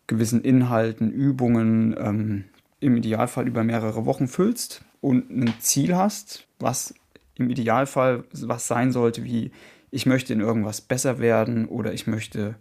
[0.08, 2.44] gewissen Inhalten, Übungen ähm,
[2.82, 6.94] im Idealfall über mehrere Wochen füllst und ein Ziel hast, was
[7.36, 9.52] im Idealfall was sein sollte, wie
[9.92, 12.56] ich möchte in irgendwas besser werden oder ich möchte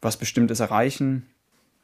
[0.00, 1.26] was Bestimmtes erreichen.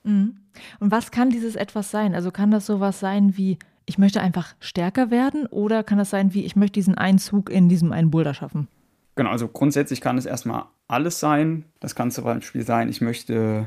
[0.05, 0.37] Mhm.
[0.79, 2.15] Und was kann dieses etwas sein?
[2.15, 3.59] Also kann das sowas sein wie
[3.91, 7.69] ich möchte einfach stärker werden oder kann das sein, wie ich möchte diesen Einzug in
[7.69, 8.69] diesem einen Boulder schaffen?
[9.17, 11.65] Genau, also grundsätzlich kann es erstmal alles sein.
[11.81, 13.67] Das kann zum Beispiel sein, ich möchte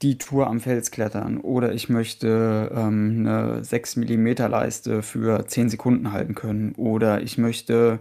[0.00, 5.68] die Tour am Fels klettern oder ich möchte ähm, eine 6 mm Leiste für 10
[5.68, 7.98] Sekunden halten können oder ich möchte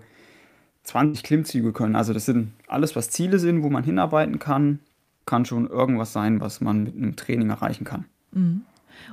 [0.83, 1.97] 20 Klimmzüge können.
[1.97, 4.79] Also das sind alles, was Ziele sind, wo man hinarbeiten kann,
[5.25, 8.05] kann schon irgendwas sein, was man mit einem Training erreichen kann.
[8.31, 8.61] Mhm.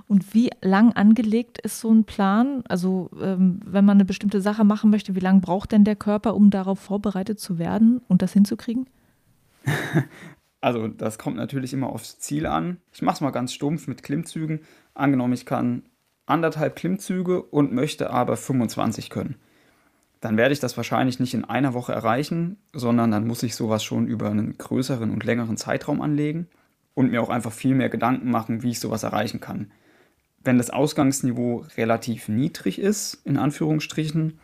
[0.07, 2.63] Und wie lang angelegt ist so ein Plan?
[2.69, 6.35] Also ähm, wenn man eine bestimmte Sache machen möchte, wie lange braucht denn der Körper,
[6.35, 8.87] um darauf vorbereitet zu werden und das hinzukriegen?
[10.65, 12.77] Also das kommt natürlich immer aufs Ziel an.
[12.93, 14.61] Ich mache es mal ganz stumpf mit Klimmzügen.
[14.95, 15.83] Angenommen, ich kann
[16.25, 19.35] anderthalb Klimmzüge und möchte aber 25 können.
[20.21, 23.83] Dann werde ich das wahrscheinlich nicht in einer Woche erreichen, sondern dann muss ich sowas
[23.83, 26.47] schon über einen größeren und längeren Zeitraum anlegen
[26.95, 29.71] und mir auch einfach viel mehr Gedanken machen, wie ich sowas erreichen kann.
[30.45, 34.39] Wenn das Ausgangsniveau relativ niedrig ist, in Anführungsstrichen,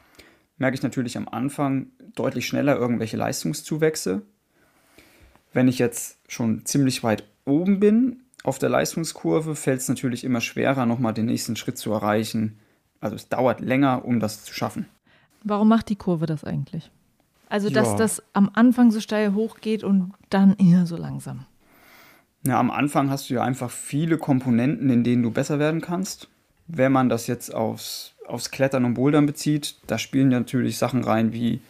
[0.57, 4.23] merke ich natürlich am Anfang deutlich schneller irgendwelche Leistungszuwächse,
[5.53, 10.41] wenn ich jetzt schon ziemlich weit oben bin auf der Leistungskurve, fällt es natürlich immer
[10.41, 12.59] schwerer, nochmal den nächsten Schritt zu erreichen.
[13.01, 14.87] Also es dauert länger, um das zu schaffen.
[15.45, 16.91] Warum macht die Kurve das eigentlich?
[17.49, 17.97] Also, dass ja.
[17.97, 21.47] das am Anfang so steil hochgeht und dann eher so langsam.
[22.49, 26.29] Ja, am Anfang hast du ja einfach viele Komponenten, in denen du besser werden kannst.
[26.67, 31.05] Wenn man das jetzt aufs, aufs Klettern und Bouldern bezieht, da spielen ja natürlich Sachen
[31.05, 31.61] rein wie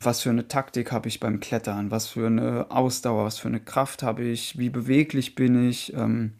[0.00, 3.60] was für eine Taktik habe ich beim Klettern, was für eine Ausdauer, was für eine
[3.60, 6.32] Kraft habe ich, wie beweglich bin ich, ähm,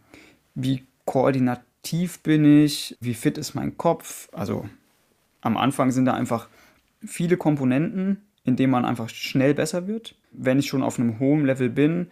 [0.54, 4.30] wie koordinativ bin ich, wie fit ist mein Kopf.
[4.32, 4.66] Also
[5.42, 6.48] am Anfang sind da einfach
[7.04, 10.14] viele Komponenten, in denen man einfach schnell besser wird.
[10.32, 12.08] Wenn ich schon auf einem hohen Level bin,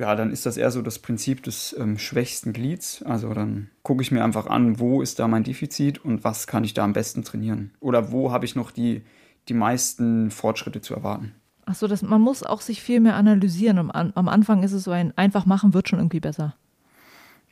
[0.00, 3.02] ja, dann ist das eher so das Prinzip des ähm, schwächsten Glieds.
[3.02, 6.64] Also dann gucke ich mir einfach an, wo ist da mein Defizit und was kann
[6.64, 7.72] ich da am besten trainieren.
[7.80, 9.02] Oder wo habe ich noch die,
[9.48, 11.34] die meisten Fortschritte zu erwarten.
[11.66, 13.78] Achso, man muss auch sich viel mehr analysieren.
[13.78, 16.56] Am, am Anfang ist es so ein einfach machen wird schon irgendwie besser.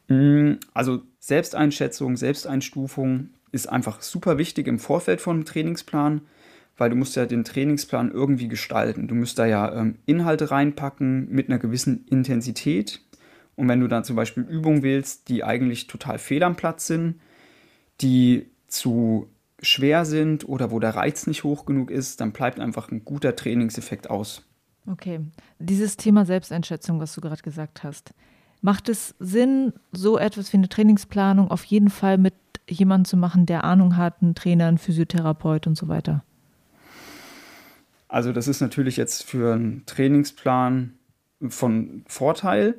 [0.08, 6.22] Mm, also Selbsteinschätzung, Selbsteinstufung ist einfach super wichtig im Vorfeld von einem Trainingsplan,
[6.78, 9.08] weil du musst ja den Trainingsplan irgendwie gestalten.
[9.08, 13.00] Du musst da ja ähm, Inhalte reinpacken mit einer gewissen Intensität.
[13.56, 17.16] Und wenn du dann zum Beispiel Übungen wählst, die eigentlich total fehl am Platz sind,
[18.00, 19.28] die zu
[19.60, 23.34] schwer sind oder wo der Reiz nicht hoch genug ist, dann bleibt einfach ein guter
[23.34, 24.44] Trainingseffekt aus.
[24.86, 25.20] Okay,
[25.58, 28.14] dieses Thema Selbsteinschätzung, was du gerade gesagt hast,
[28.62, 32.34] macht es Sinn, so etwas wie eine Trainingsplanung auf jeden Fall mit
[32.68, 36.22] jemandem zu machen, der Ahnung hat, ein Trainer, ein Physiotherapeut und so weiter?
[38.08, 40.94] Also das ist natürlich jetzt für einen Trainingsplan
[41.48, 42.74] von Vorteil.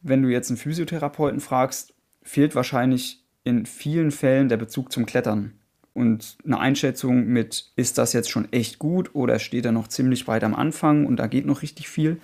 [0.00, 5.52] Wenn du jetzt einen Physiotherapeuten fragst, fehlt wahrscheinlich in vielen Fällen der Bezug zum Klettern
[5.94, 10.26] und eine Einschätzung mit, ist das jetzt schon echt gut oder steht er noch ziemlich
[10.26, 12.20] weit am Anfang und da geht noch richtig viel.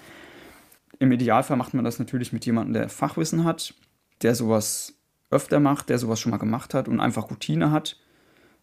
[0.98, 3.74] Im Idealfall macht man das natürlich mit jemandem, der Fachwissen hat,
[4.22, 4.94] der sowas
[5.30, 8.00] öfter macht, der sowas schon mal gemacht hat und einfach Routine hat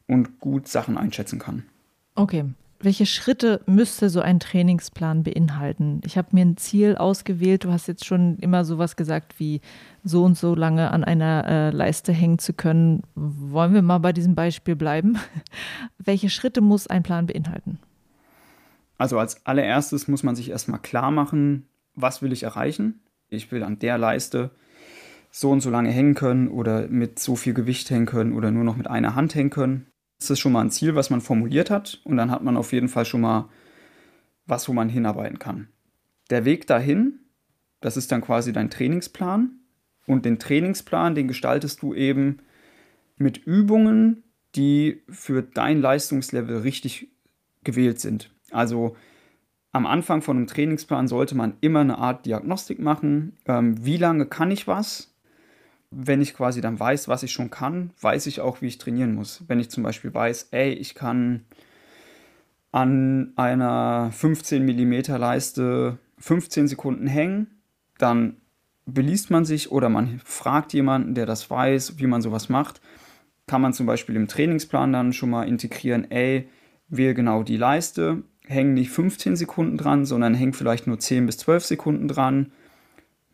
[0.07, 1.63] und gut Sachen einschätzen kann.
[2.15, 2.45] Okay,
[2.85, 6.01] welche Schritte müsste so ein Trainingsplan beinhalten?
[6.05, 7.63] Ich habe mir ein Ziel ausgewählt.
[7.63, 9.59] Du hast jetzt schon immer sowas gesagt wie
[10.03, 13.01] so und so lange an einer äh, Leiste hängen zu können.
[13.15, 15.17] Wollen wir mal bei diesem Beispiel bleiben?
[15.97, 17.79] welche Schritte muss ein Plan beinhalten?
[18.97, 23.01] Also als allererstes muss man sich erstmal klar machen, was will ich erreichen?
[23.29, 24.51] Ich will an der Leiste
[25.31, 28.63] so und so lange hängen können oder mit so viel Gewicht hängen können oder nur
[28.63, 29.87] noch mit einer Hand hängen können.
[30.25, 32.73] Das ist schon mal ein Ziel, was man formuliert hat und dann hat man auf
[32.73, 33.47] jeden Fall schon mal
[34.47, 35.67] was, wo man hinarbeiten kann.
[36.31, 37.19] Der Weg dahin,
[37.79, 39.51] das ist dann quasi dein Trainingsplan
[40.07, 42.39] und den Trainingsplan, den gestaltest du eben
[43.17, 44.23] mit Übungen,
[44.55, 47.09] die für dein Leistungslevel richtig
[47.63, 48.31] gewählt sind.
[48.49, 48.95] Also
[49.71, 53.37] am Anfang von einem Trainingsplan sollte man immer eine Art Diagnostik machen.
[53.45, 55.14] Ähm, wie lange kann ich was?
[55.91, 59.15] Wenn ich quasi dann weiß, was ich schon kann, weiß ich auch, wie ich trainieren
[59.15, 59.43] muss.
[59.47, 61.45] Wenn ich zum Beispiel weiß, ey, ich kann
[62.71, 67.47] an einer 15 mm Leiste 15 Sekunden hängen,
[67.97, 68.37] dann
[68.85, 72.81] beliest man sich oder man fragt jemanden, der das weiß, wie man sowas macht.
[73.47, 76.49] Kann man zum Beispiel im Trainingsplan dann schon mal integrieren, ey,
[76.89, 81.37] wähle genau die Leiste, häng nicht 15 Sekunden dran, sondern häng vielleicht nur 10 bis
[81.37, 82.51] 12 Sekunden dran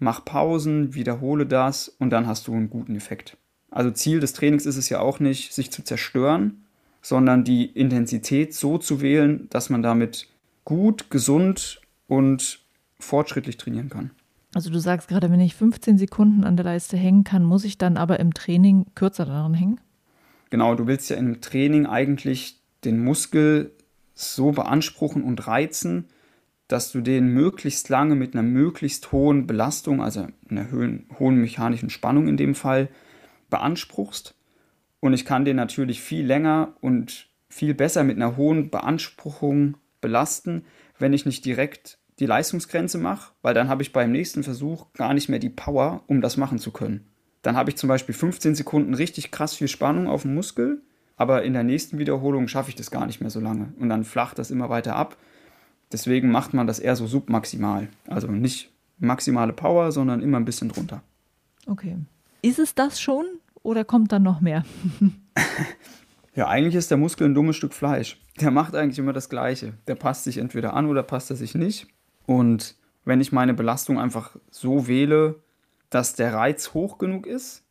[0.01, 3.37] mach Pausen, wiederhole das und dann hast du einen guten Effekt.
[3.69, 6.65] Also Ziel des Trainings ist es ja auch nicht, sich zu zerstören,
[7.01, 10.27] sondern die Intensität so zu wählen, dass man damit
[10.65, 12.59] gut, gesund und
[12.99, 14.11] fortschrittlich trainieren kann.
[14.53, 17.77] Also du sagst gerade, wenn ich 15 Sekunden an der Leiste hängen kann, muss ich
[17.77, 19.79] dann aber im Training kürzer daran hängen?
[20.49, 23.71] Genau, du willst ja im Training eigentlich den Muskel
[24.13, 26.09] so beanspruchen und reizen,
[26.71, 31.89] dass du den möglichst lange mit einer möglichst hohen Belastung, also einer hohen, hohen mechanischen
[31.89, 32.89] Spannung in dem Fall,
[33.49, 34.35] beanspruchst.
[34.99, 40.63] Und ich kann den natürlich viel länger und viel besser mit einer hohen Beanspruchung belasten,
[40.97, 45.13] wenn ich nicht direkt die Leistungsgrenze mache, weil dann habe ich beim nächsten Versuch gar
[45.13, 47.07] nicht mehr die Power, um das machen zu können.
[47.41, 50.83] dann habe ich zum Beispiel 15 Sekunden richtig krass viel Spannung auf dem Muskel,
[51.17, 53.73] aber in der nächsten Wiederholung schaffe ich das gar nicht mehr so lange.
[53.79, 55.17] Und dann flacht das immer weiter ab.
[55.91, 57.87] Deswegen macht man das eher so submaximal.
[58.07, 61.01] Also nicht maximale Power, sondern immer ein bisschen drunter.
[61.67, 61.97] Okay.
[62.41, 63.25] Ist es das schon
[63.63, 64.63] oder kommt dann noch mehr?
[66.35, 68.19] ja, eigentlich ist der Muskel ein dummes Stück Fleisch.
[68.39, 69.73] Der macht eigentlich immer das Gleiche.
[69.87, 71.87] Der passt sich entweder an oder passt er sich nicht.
[72.25, 75.41] Und wenn ich meine Belastung einfach so wähle,
[75.89, 77.63] dass der Reiz hoch genug ist,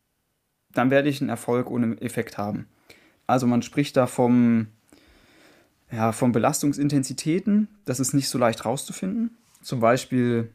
[0.72, 2.68] dann werde ich einen Erfolg ohne Effekt haben.
[3.26, 4.68] Also man spricht da vom,
[5.92, 7.68] ja, von Belastungsintensitäten.
[7.84, 9.36] Das ist nicht so leicht rauszufinden.
[9.62, 10.52] Zum Beispiel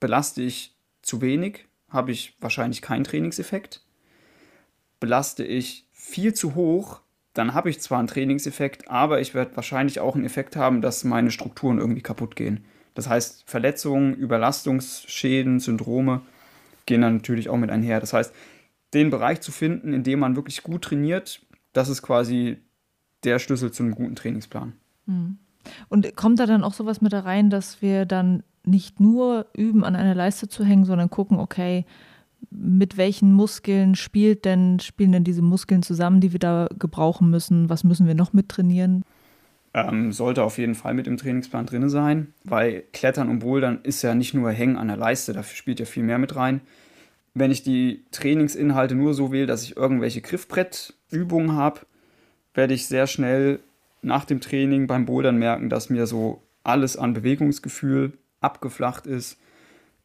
[0.00, 3.82] belaste ich zu wenig, habe ich wahrscheinlich keinen Trainingseffekt.
[5.00, 7.00] Belaste ich viel zu hoch,
[7.34, 11.04] dann habe ich zwar einen Trainingseffekt, aber ich werde wahrscheinlich auch einen Effekt haben, dass
[11.04, 12.64] meine Strukturen irgendwie kaputt gehen.
[12.94, 16.22] Das heißt, Verletzungen, Überlastungsschäden, Syndrome
[16.86, 18.00] gehen dann natürlich auch mit einher.
[18.00, 18.32] Das heißt,
[18.94, 21.42] den Bereich zu finden, in dem man wirklich gut trainiert,
[21.74, 22.56] das ist quasi
[23.24, 24.72] der Schlüssel zu einem guten Trainingsplan.
[25.06, 25.38] Hm.
[25.88, 29.84] Und kommt da dann auch sowas mit da rein, dass wir dann nicht nur üben,
[29.84, 31.84] an einer Leiste zu hängen, sondern gucken, okay,
[32.50, 37.68] mit welchen Muskeln spielt denn, spielen denn diese Muskeln zusammen, die wir da gebrauchen müssen?
[37.68, 39.02] Was müssen wir noch mit trainieren?
[39.74, 44.02] Ähm, sollte auf jeden Fall mit im Trainingsplan drin sein, weil Klettern und Bouldern ist
[44.02, 46.60] ja nicht nur Hängen an der Leiste, dafür spielt ja viel mehr mit rein.
[47.34, 51.80] Wenn ich die Trainingsinhalte nur so wähle, dass ich irgendwelche Griffbrettübungen habe,
[52.56, 53.60] werde ich sehr schnell
[54.02, 59.38] nach dem Training beim Bouldern merken, dass mir so alles an Bewegungsgefühl abgeflacht ist.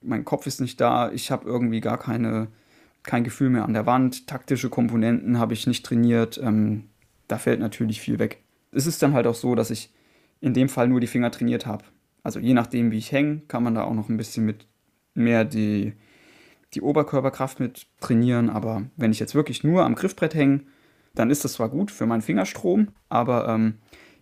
[0.01, 2.47] Mein Kopf ist nicht da, ich habe irgendwie gar keine,
[3.03, 4.27] kein Gefühl mehr an der Wand.
[4.27, 6.39] Taktische Komponenten habe ich nicht trainiert.
[6.41, 6.89] Ähm,
[7.27, 9.91] da fällt natürlich viel weg es ist dann halt auch so, dass ich
[10.39, 11.83] in dem Fall nur die Finger trainiert habe.
[12.23, 14.65] Also je nachdem, wie ich hänge, kann man da auch noch ein bisschen mit
[15.13, 15.93] mehr die,
[16.73, 18.49] die Oberkörperkraft mit trainieren.
[18.49, 20.61] Aber wenn ich jetzt wirklich nur am Griffbrett hänge,
[21.13, 23.75] dann ist das zwar gut für meinen Fingerstrom, aber ähm,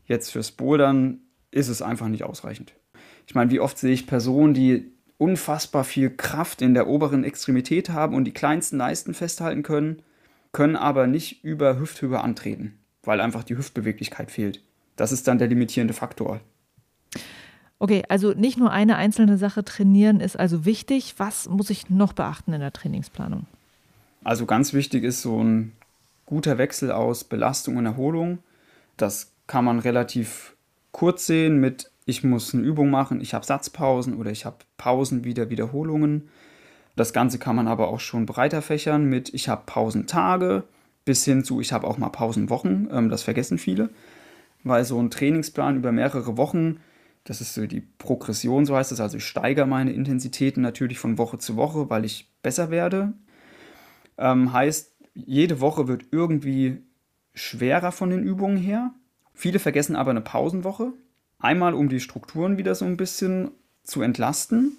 [0.05, 1.21] jetzt fürs Bouldern
[1.51, 2.73] ist es einfach nicht ausreichend.
[3.27, 7.89] Ich meine, wie oft sehe ich Personen, die unfassbar viel Kraft in der oberen Extremität
[7.89, 10.01] haben und die kleinsten Leisten festhalten können,
[10.51, 14.61] können aber nicht über Hüfthöhe antreten weil einfach die Hüftbeweglichkeit fehlt.
[14.95, 16.41] Das ist dann der limitierende Faktor.
[17.79, 21.15] Okay, also nicht nur eine einzelne Sache trainieren ist also wichtig.
[21.17, 23.45] Was muss ich noch beachten in der Trainingsplanung?
[24.23, 25.71] Also ganz wichtig ist so ein
[26.29, 28.37] guter Wechsel aus Belastung und Erholung.
[28.97, 30.55] Das kann man relativ
[30.91, 35.23] kurz sehen mit, ich muss eine Übung machen, ich habe Satzpausen oder ich habe Pausen
[35.23, 36.29] wieder Wiederholungen.
[36.95, 40.65] Das Ganze kann man aber auch schon breiter fächern mit, ich habe Pausentage,
[41.03, 43.89] bis hin zu, ich habe auch mal Pausenwochen, ähm, das vergessen viele,
[44.63, 46.79] weil so ein Trainingsplan über mehrere Wochen,
[47.23, 51.17] das ist so die Progression, so heißt es, also ich steigere meine Intensitäten natürlich von
[51.17, 53.13] Woche zu Woche, weil ich besser werde.
[54.19, 54.88] Ähm, heißt,
[55.25, 56.81] jede Woche wird irgendwie
[57.33, 58.93] schwerer von den Übungen her.
[59.33, 60.93] Viele vergessen aber eine Pausenwoche.
[61.39, 63.51] Einmal, um die Strukturen wieder so ein bisschen
[63.83, 64.77] zu entlasten,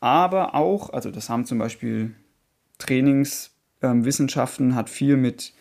[0.00, 2.14] aber auch, also das haben zum Beispiel
[2.78, 5.52] Trainingswissenschaften, ähm, hat viel mit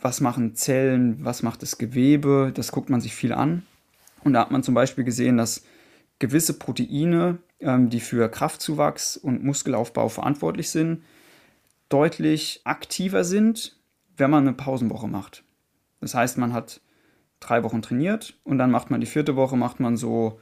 [0.00, 3.62] was machen Zellen, was macht das Gewebe, das guckt man sich viel an.
[4.22, 5.64] Und da hat man zum Beispiel gesehen, dass
[6.18, 11.04] gewisse Proteine, ähm, die für Kraftzuwachs und Muskelaufbau verantwortlich sind,
[11.88, 13.76] deutlich aktiver sind,
[14.16, 15.44] wenn man eine Pausenwoche macht.
[16.00, 16.80] Das heißt, man hat
[17.40, 20.40] drei Wochen trainiert und dann macht man die vierte Woche, macht man so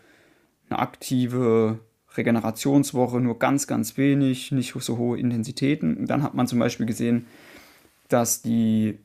[0.69, 1.81] eine aktive
[2.17, 5.97] Regenerationswoche, nur ganz, ganz wenig, nicht so hohe Intensitäten.
[5.97, 7.27] Und dann hat man zum Beispiel gesehen,
[8.09, 8.99] dass die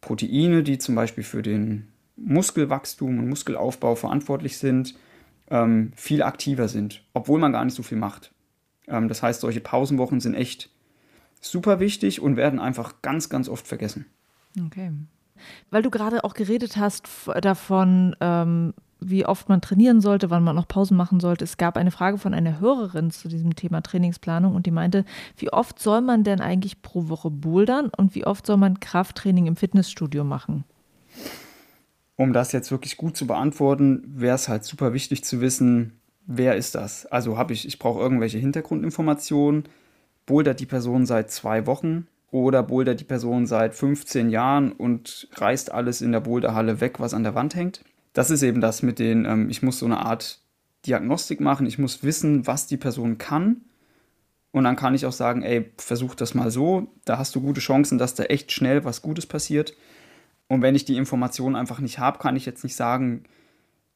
[0.00, 4.94] Proteine, die zum Beispiel für den Muskelwachstum und Muskelaufbau verantwortlich sind,
[5.50, 8.32] ähm, viel aktiver sind, obwohl man gar nicht so viel macht.
[8.88, 10.70] Ähm, das heißt, solche Pausenwochen sind echt
[11.40, 14.06] super wichtig und werden einfach ganz, ganz oft vergessen.
[14.66, 14.92] Okay.
[15.70, 17.08] Weil du gerade auch geredet hast
[17.40, 21.44] davon, ähm, wie oft man trainieren sollte, wann man noch Pausen machen sollte.
[21.44, 25.04] Es gab eine Frage von einer Hörerin zu diesem Thema Trainingsplanung und die meinte,
[25.38, 29.46] wie oft soll man denn eigentlich pro Woche bouldern und wie oft soll man Krafttraining
[29.46, 30.64] im Fitnessstudio machen?
[32.16, 36.56] Um das jetzt wirklich gut zu beantworten, wäre es halt super wichtig zu wissen, wer
[36.56, 37.06] ist das?
[37.06, 39.64] Also habe ich, ich brauche irgendwelche Hintergrundinformationen.
[40.30, 45.72] Bouldert die Person seit zwei Wochen oder bouldert die Person seit 15 Jahren und reißt
[45.72, 47.82] alles in der Boulderhalle weg, was an der Wand hängt?
[48.12, 50.40] das ist eben das mit den, ähm, ich muss so eine Art
[50.86, 53.62] Diagnostik machen, ich muss wissen, was die Person kann.
[54.52, 57.60] Und dann kann ich auch sagen, ey, versuch das mal so, da hast du gute
[57.60, 59.76] Chancen, dass da echt schnell was Gutes passiert.
[60.48, 63.24] Und wenn ich die Informationen einfach nicht habe, kann ich jetzt nicht sagen,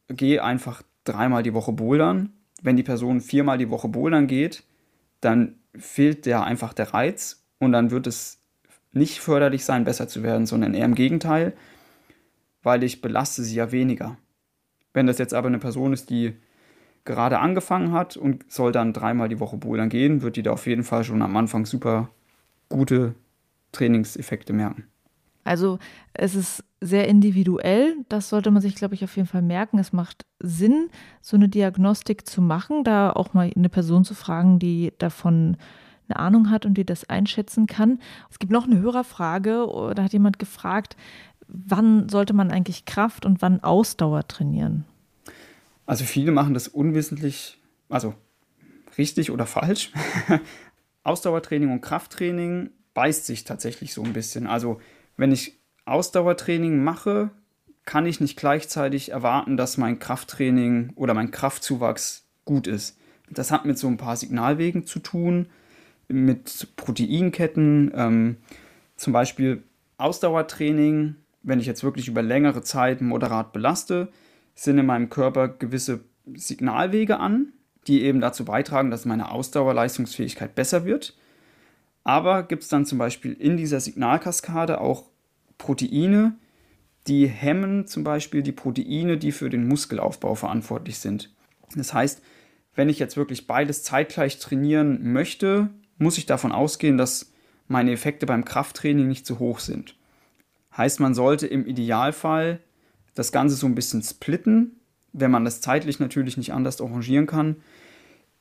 [0.09, 2.33] geh einfach dreimal die Woche bouldern.
[2.63, 4.63] Wenn die Person viermal die Woche bouldern geht,
[5.21, 8.41] dann fehlt der einfach der Reiz und dann wird es
[8.93, 11.53] nicht förderlich sein, besser zu werden, sondern eher im Gegenteil,
[12.63, 14.17] weil ich belaste sie ja weniger.
[14.93, 16.37] Wenn das jetzt aber eine Person ist, die
[17.05, 20.67] gerade angefangen hat und soll dann dreimal die Woche bouldern gehen, wird die da auf
[20.67, 22.09] jeden Fall schon am Anfang super
[22.69, 23.15] gute
[23.73, 24.85] Trainingseffekte merken.
[25.43, 25.79] Also
[26.15, 27.97] es ist sehr individuell.
[28.09, 29.79] Das sollte man sich, glaube ich, auf jeden Fall merken.
[29.79, 30.91] Es macht Sinn,
[31.23, 35.57] so eine Diagnostik zu machen, da auch mal eine Person zu fragen, die davon
[36.09, 38.01] eine Ahnung hat und die das einschätzen kann.
[38.31, 40.97] Es gibt noch eine Hörerfrage, da hat jemand gefragt,
[41.49, 44.85] wann sollte man eigentlich Kraft und wann Ausdauer trainieren?
[45.87, 47.59] Also viele machen das unwissentlich,
[47.89, 48.15] also
[48.99, 49.91] richtig oder falsch.
[51.03, 54.47] Ausdauertraining und Krafttraining beißt sich tatsächlich so ein bisschen.
[54.47, 54.81] Also
[55.17, 57.31] wenn ich Ausdauertraining mache,
[57.85, 62.99] kann ich nicht gleichzeitig erwarten, dass mein Krafttraining oder mein Kraftzuwachs gut ist.
[63.31, 65.47] Das hat mit so ein paar Signalwegen zu tun,
[66.09, 68.37] mit Proteinketten, ähm,
[68.97, 69.63] zum Beispiel
[69.97, 74.09] Ausdauertraining, wenn ich jetzt wirklich über längere Zeit moderat belaste,
[74.55, 76.01] sind in meinem Körper gewisse
[76.35, 77.53] Signalwege an,
[77.87, 81.17] die eben dazu beitragen, dass meine Ausdauerleistungsfähigkeit besser wird.
[82.03, 85.05] Aber gibt es dann zum Beispiel in dieser Signalkaskade auch
[85.65, 86.35] Proteine,
[87.07, 91.35] die hemmen zum Beispiel die Proteine, die für den Muskelaufbau verantwortlich sind.
[91.75, 92.23] Das heißt,
[92.75, 97.33] wenn ich jetzt wirklich beides zeitgleich trainieren möchte, muss ich davon ausgehen, dass
[97.67, 99.97] meine Effekte beim Krafttraining nicht zu hoch sind.
[100.77, 102.61] Heißt, man sollte im Idealfall
[103.15, 104.81] das Ganze so ein bisschen splitten.
[105.15, 107.57] Wenn man das zeitlich natürlich nicht anders arrangieren kann,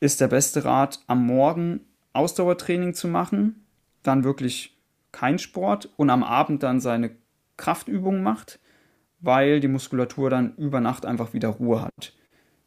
[0.01, 1.79] ist der beste Rat, am Morgen
[2.11, 3.65] Ausdauertraining zu machen,
[4.01, 4.72] dann wirklich
[5.13, 7.11] kein Sport und am Abend dann seine
[7.55, 8.59] Kraftübungen macht,
[9.21, 12.13] weil die Muskulatur dann über Nacht einfach wieder Ruhe hat.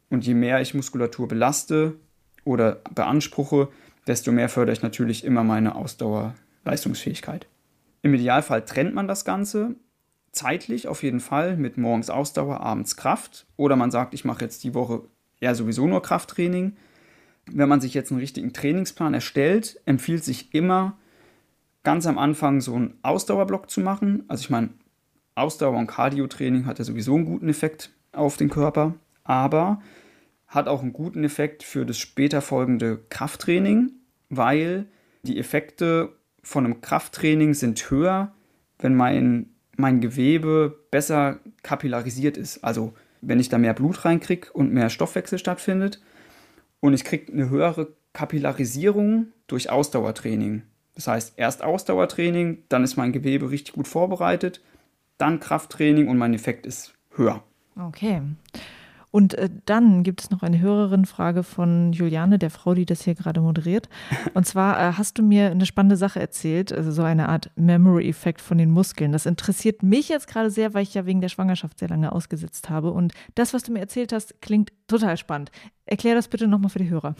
[0.09, 1.99] Und je mehr ich Muskulatur belaste
[2.45, 3.67] oder beanspruche,
[4.07, 7.45] desto mehr fördere ich natürlich immer meine Ausdauerleistungsfähigkeit.
[8.01, 9.75] Im Idealfall trennt man das Ganze
[10.31, 13.45] zeitlich auf jeden Fall mit morgens Ausdauer, abends Kraft.
[13.57, 15.01] Oder man sagt, ich mache jetzt die Woche
[15.39, 16.77] eher sowieso nur Krafttraining.
[17.47, 20.97] Wenn man sich jetzt einen richtigen Trainingsplan erstellt, empfiehlt sich immer,
[21.87, 24.25] ganz am Anfang so einen Ausdauerblock zu machen.
[24.27, 24.71] Also ich meine,
[25.35, 29.81] Ausdauer- und Cardio-Training hat ja sowieso einen guten Effekt auf den Körper, aber
[30.47, 33.93] hat auch einen guten Effekt für das später folgende Krafttraining,
[34.27, 34.87] weil
[35.23, 36.11] die Effekte
[36.43, 38.33] von einem Krafttraining sind höher,
[38.79, 42.65] wenn mein mein Gewebe besser kapillarisiert ist.
[42.65, 46.01] Also wenn ich da mehr Blut reinkriege und mehr Stoffwechsel stattfindet
[46.81, 50.63] und ich kriege eine höhere Kapillarisierung durch Ausdauertraining.
[50.97, 54.61] Das heißt, erst Ausdauertraining, dann ist mein Gewebe richtig gut vorbereitet,
[55.19, 57.43] dann Krafttraining und mein Effekt ist höher.
[57.79, 58.23] Okay.
[59.11, 63.03] Und äh, dann gibt es noch eine höheren Frage von Juliane, der Frau, die das
[63.03, 63.89] hier gerade moderiert.
[64.33, 68.41] Und zwar äh, hast du mir eine spannende Sache erzählt, also so eine Art Memory-Effekt
[68.41, 69.11] von den Muskeln.
[69.11, 72.69] Das interessiert mich jetzt gerade sehr, weil ich ja wegen der Schwangerschaft sehr lange ausgesetzt
[72.69, 72.91] habe.
[72.91, 75.51] Und das, was du mir erzählt hast, klingt total spannend.
[75.85, 77.15] Erklär das bitte nochmal für die Hörer.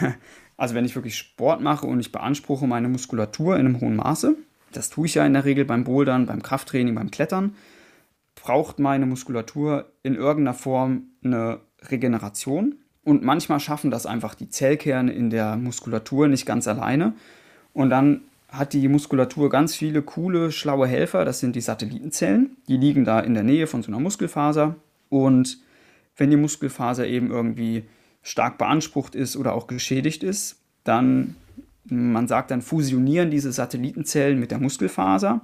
[0.56, 4.36] Also wenn ich wirklich Sport mache und ich beanspruche meine Muskulatur in einem hohen Maße,
[4.72, 7.54] das tue ich ja in der Regel beim Bouldern, beim Krafttraining, beim Klettern,
[8.34, 12.76] braucht meine Muskulatur in irgendeiner Form eine Regeneration.
[13.04, 17.14] Und manchmal schaffen das einfach die Zellkerne in der Muskulatur nicht ganz alleine.
[17.72, 21.24] Und dann hat die Muskulatur ganz viele coole, schlaue Helfer.
[21.24, 22.56] Das sind die Satellitenzellen.
[22.68, 24.76] Die liegen da in der Nähe von so einer Muskelfaser.
[25.10, 25.58] Und
[26.16, 27.84] wenn die Muskelfaser eben irgendwie
[28.24, 31.36] stark beansprucht ist oder auch geschädigt ist, dann,
[31.84, 35.42] man sagt dann, fusionieren diese Satellitenzellen mit der Muskelfaser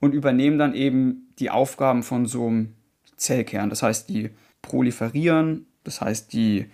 [0.00, 2.74] und übernehmen dann eben die Aufgaben von so einem
[3.16, 3.70] Zellkern.
[3.70, 4.30] Das heißt, die
[4.60, 6.66] proliferieren, das heißt, die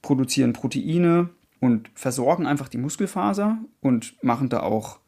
[0.00, 5.00] produzieren Proteine und versorgen einfach die Muskelfaser und machen da auch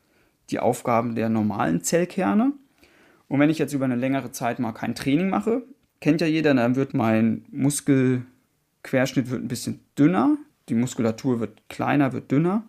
[0.51, 2.53] die Aufgaben der normalen Zellkerne.
[3.29, 5.63] Und wenn ich jetzt über eine längere Zeit mal kein Training mache,
[6.01, 7.45] kennt ja jeder, dann wird mein
[8.83, 10.37] Muskelquerschnitt wird ein bisschen dünner,
[10.69, 12.65] die Muskulatur wird kleiner, wird dünner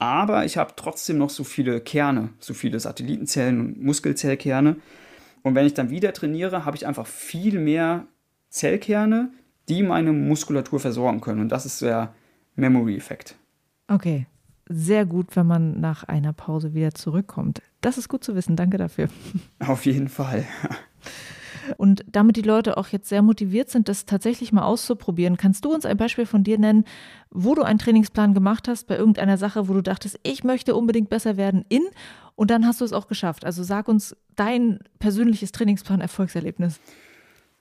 [0.00, 4.76] aber ich habe trotzdem noch so viele Kerne, so viele Satellitenzellen und Muskelzellkerne.
[5.42, 8.06] Und wenn ich dann wieder trainiere, habe ich einfach viel mehr
[8.48, 9.30] Zellkerne,
[9.68, 11.40] die meine Muskulatur versorgen können.
[11.40, 12.14] Und das ist der
[12.56, 13.36] Memory-Effekt.
[13.88, 14.26] Okay,
[14.70, 17.60] sehr gut, wenn man nach einer Pause wieder zurückkommt.
[17.82, 18.56] Das ist gut zu wissen.
[18.56, 19.10] Danke dafür.
[19.58, 20.46] Auf jeden Fall.
[21.76, 25.72] Und damit die Leute auch jetzt sehr motiviert sind, das tatsächlich mal auszuprobieren, kannst du
[25.72, 26.84] uns ein Beispiel von dir nennen,
[27.30, 31.08] wo du einen Trainingsplan gemacht hast bei irgendeiner Sache, wo du dachtest, ich möchte unbedingt
[31.10, 31.82] besser werden in
[32.36, 33.44] und dann hast du es auch geschafft.
[33.44, 36.80] Also sag uns dein persönliches Trainingsplan-Erfolgserlebnis.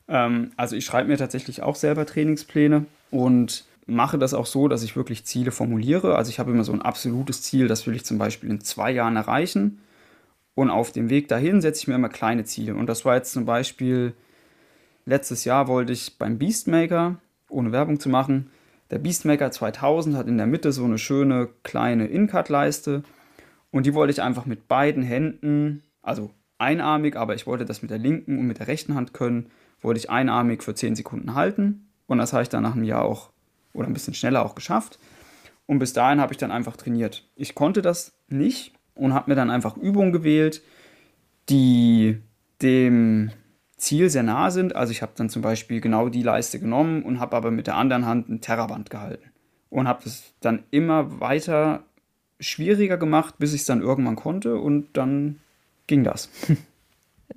[0.08, 4.84] Ähm, also ich schreibe mir tatsächlich auch selber Trainingspläne und mache das auch so, dass
[4.84, 6.16] ich wirklich Ziele formuliere.
[6.16, 8.92] Also ich habe immer so ein absolutes Ziel, das will ich zum Beispiel in zwei
[8.92, 9.80] Jahren erreichen.
[10.56, 12.76] Und auf dem Weg dahin setze ich mir immer kleine Ziele.
[12.76, 14.14] Und das war jetzt zum Beispiel,
[15.06, 17.20] letztes Jahr wollte ich beim Beastmaker,
[17.50, 18.52] ohne Werbung zu machen,
[18.92, 23.04] der Beastmaker 2000 hat in der Mitte so eine schöne kleine In-Cut-Leiste.
[23.72, 27.92] Und die wollte ich einfach mit beiden Händen, also einarmig, aber ich wollte das mit
[27.92, 31.90] der linken und mit der rechten Hand können, wollte ich einarmig für 10 Sekunden halten.
[32.08, 33.30] Und das habe ich dann nach einem Jahr auch,
[33.74, 34.98] oder ein bisschen schneller auch geschafft.
[35.68, 37.30] Und bis dahin habe ich dann einfach trainiert.
[37.36, 40.62] Ich konnte das nicht und habe mir dann einfach Übungen gewählt,
[41.50, 42.20] die
[42.62, 43.32] dem
[43.78, 44.76] Ziel sehr nah sind.
[44.76, 47.76] Also ich habe dann zum Beispiel genau die Leiste genommen und habe aber mit der
[47.76, 49.32] anderen Hand ein Terraband gehalten.
[49.70, 51.84] Und habe es dann immer weiter
[52.40, 55.40] schwieriger gemacht, bis ich es dann irgendwann konnte und dann
[55.88, 56.30] ging das.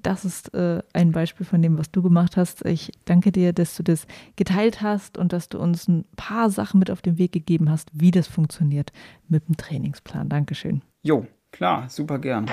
[0.00, 2.64] Das ist äh, ein Beispiel von dem, was du gemacht hast.
[2.64, 4.06] Ich danke dir, dass du das
[4.36, 7.90] geteilt hast und dass du uns ein paar Sachen mit auf den Weg gegeben hast,
[7.92, 8.90] wie das funktioniert
[9.28, 10.30] mit dem Trainingsplan.
[10.30, 10.80] Dankeschön.
[11.02, 12.50] Jo, klar, super gern.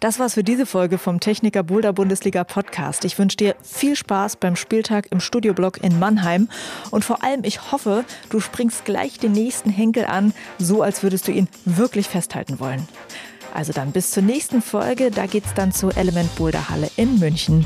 [0.00, 3.04] Das war's für diese Folge vom Techniker Boulder Bundesliga Podcast.
[3.04, 6.48] Ich wünsche dir viel Spaß beim Spieltag im Studioblock in Mannheim
[6.90, 11.26] und vor allem ich hoffe, du springst gleich den nächsten Henkel an, so als würdest
[11.28, 12.86] du ihn wirklich festhalten wollen.
[13.54, 17.64] Also dann bis zur nächsten Folge, da geht's dann zur Element Boulder Halle in München.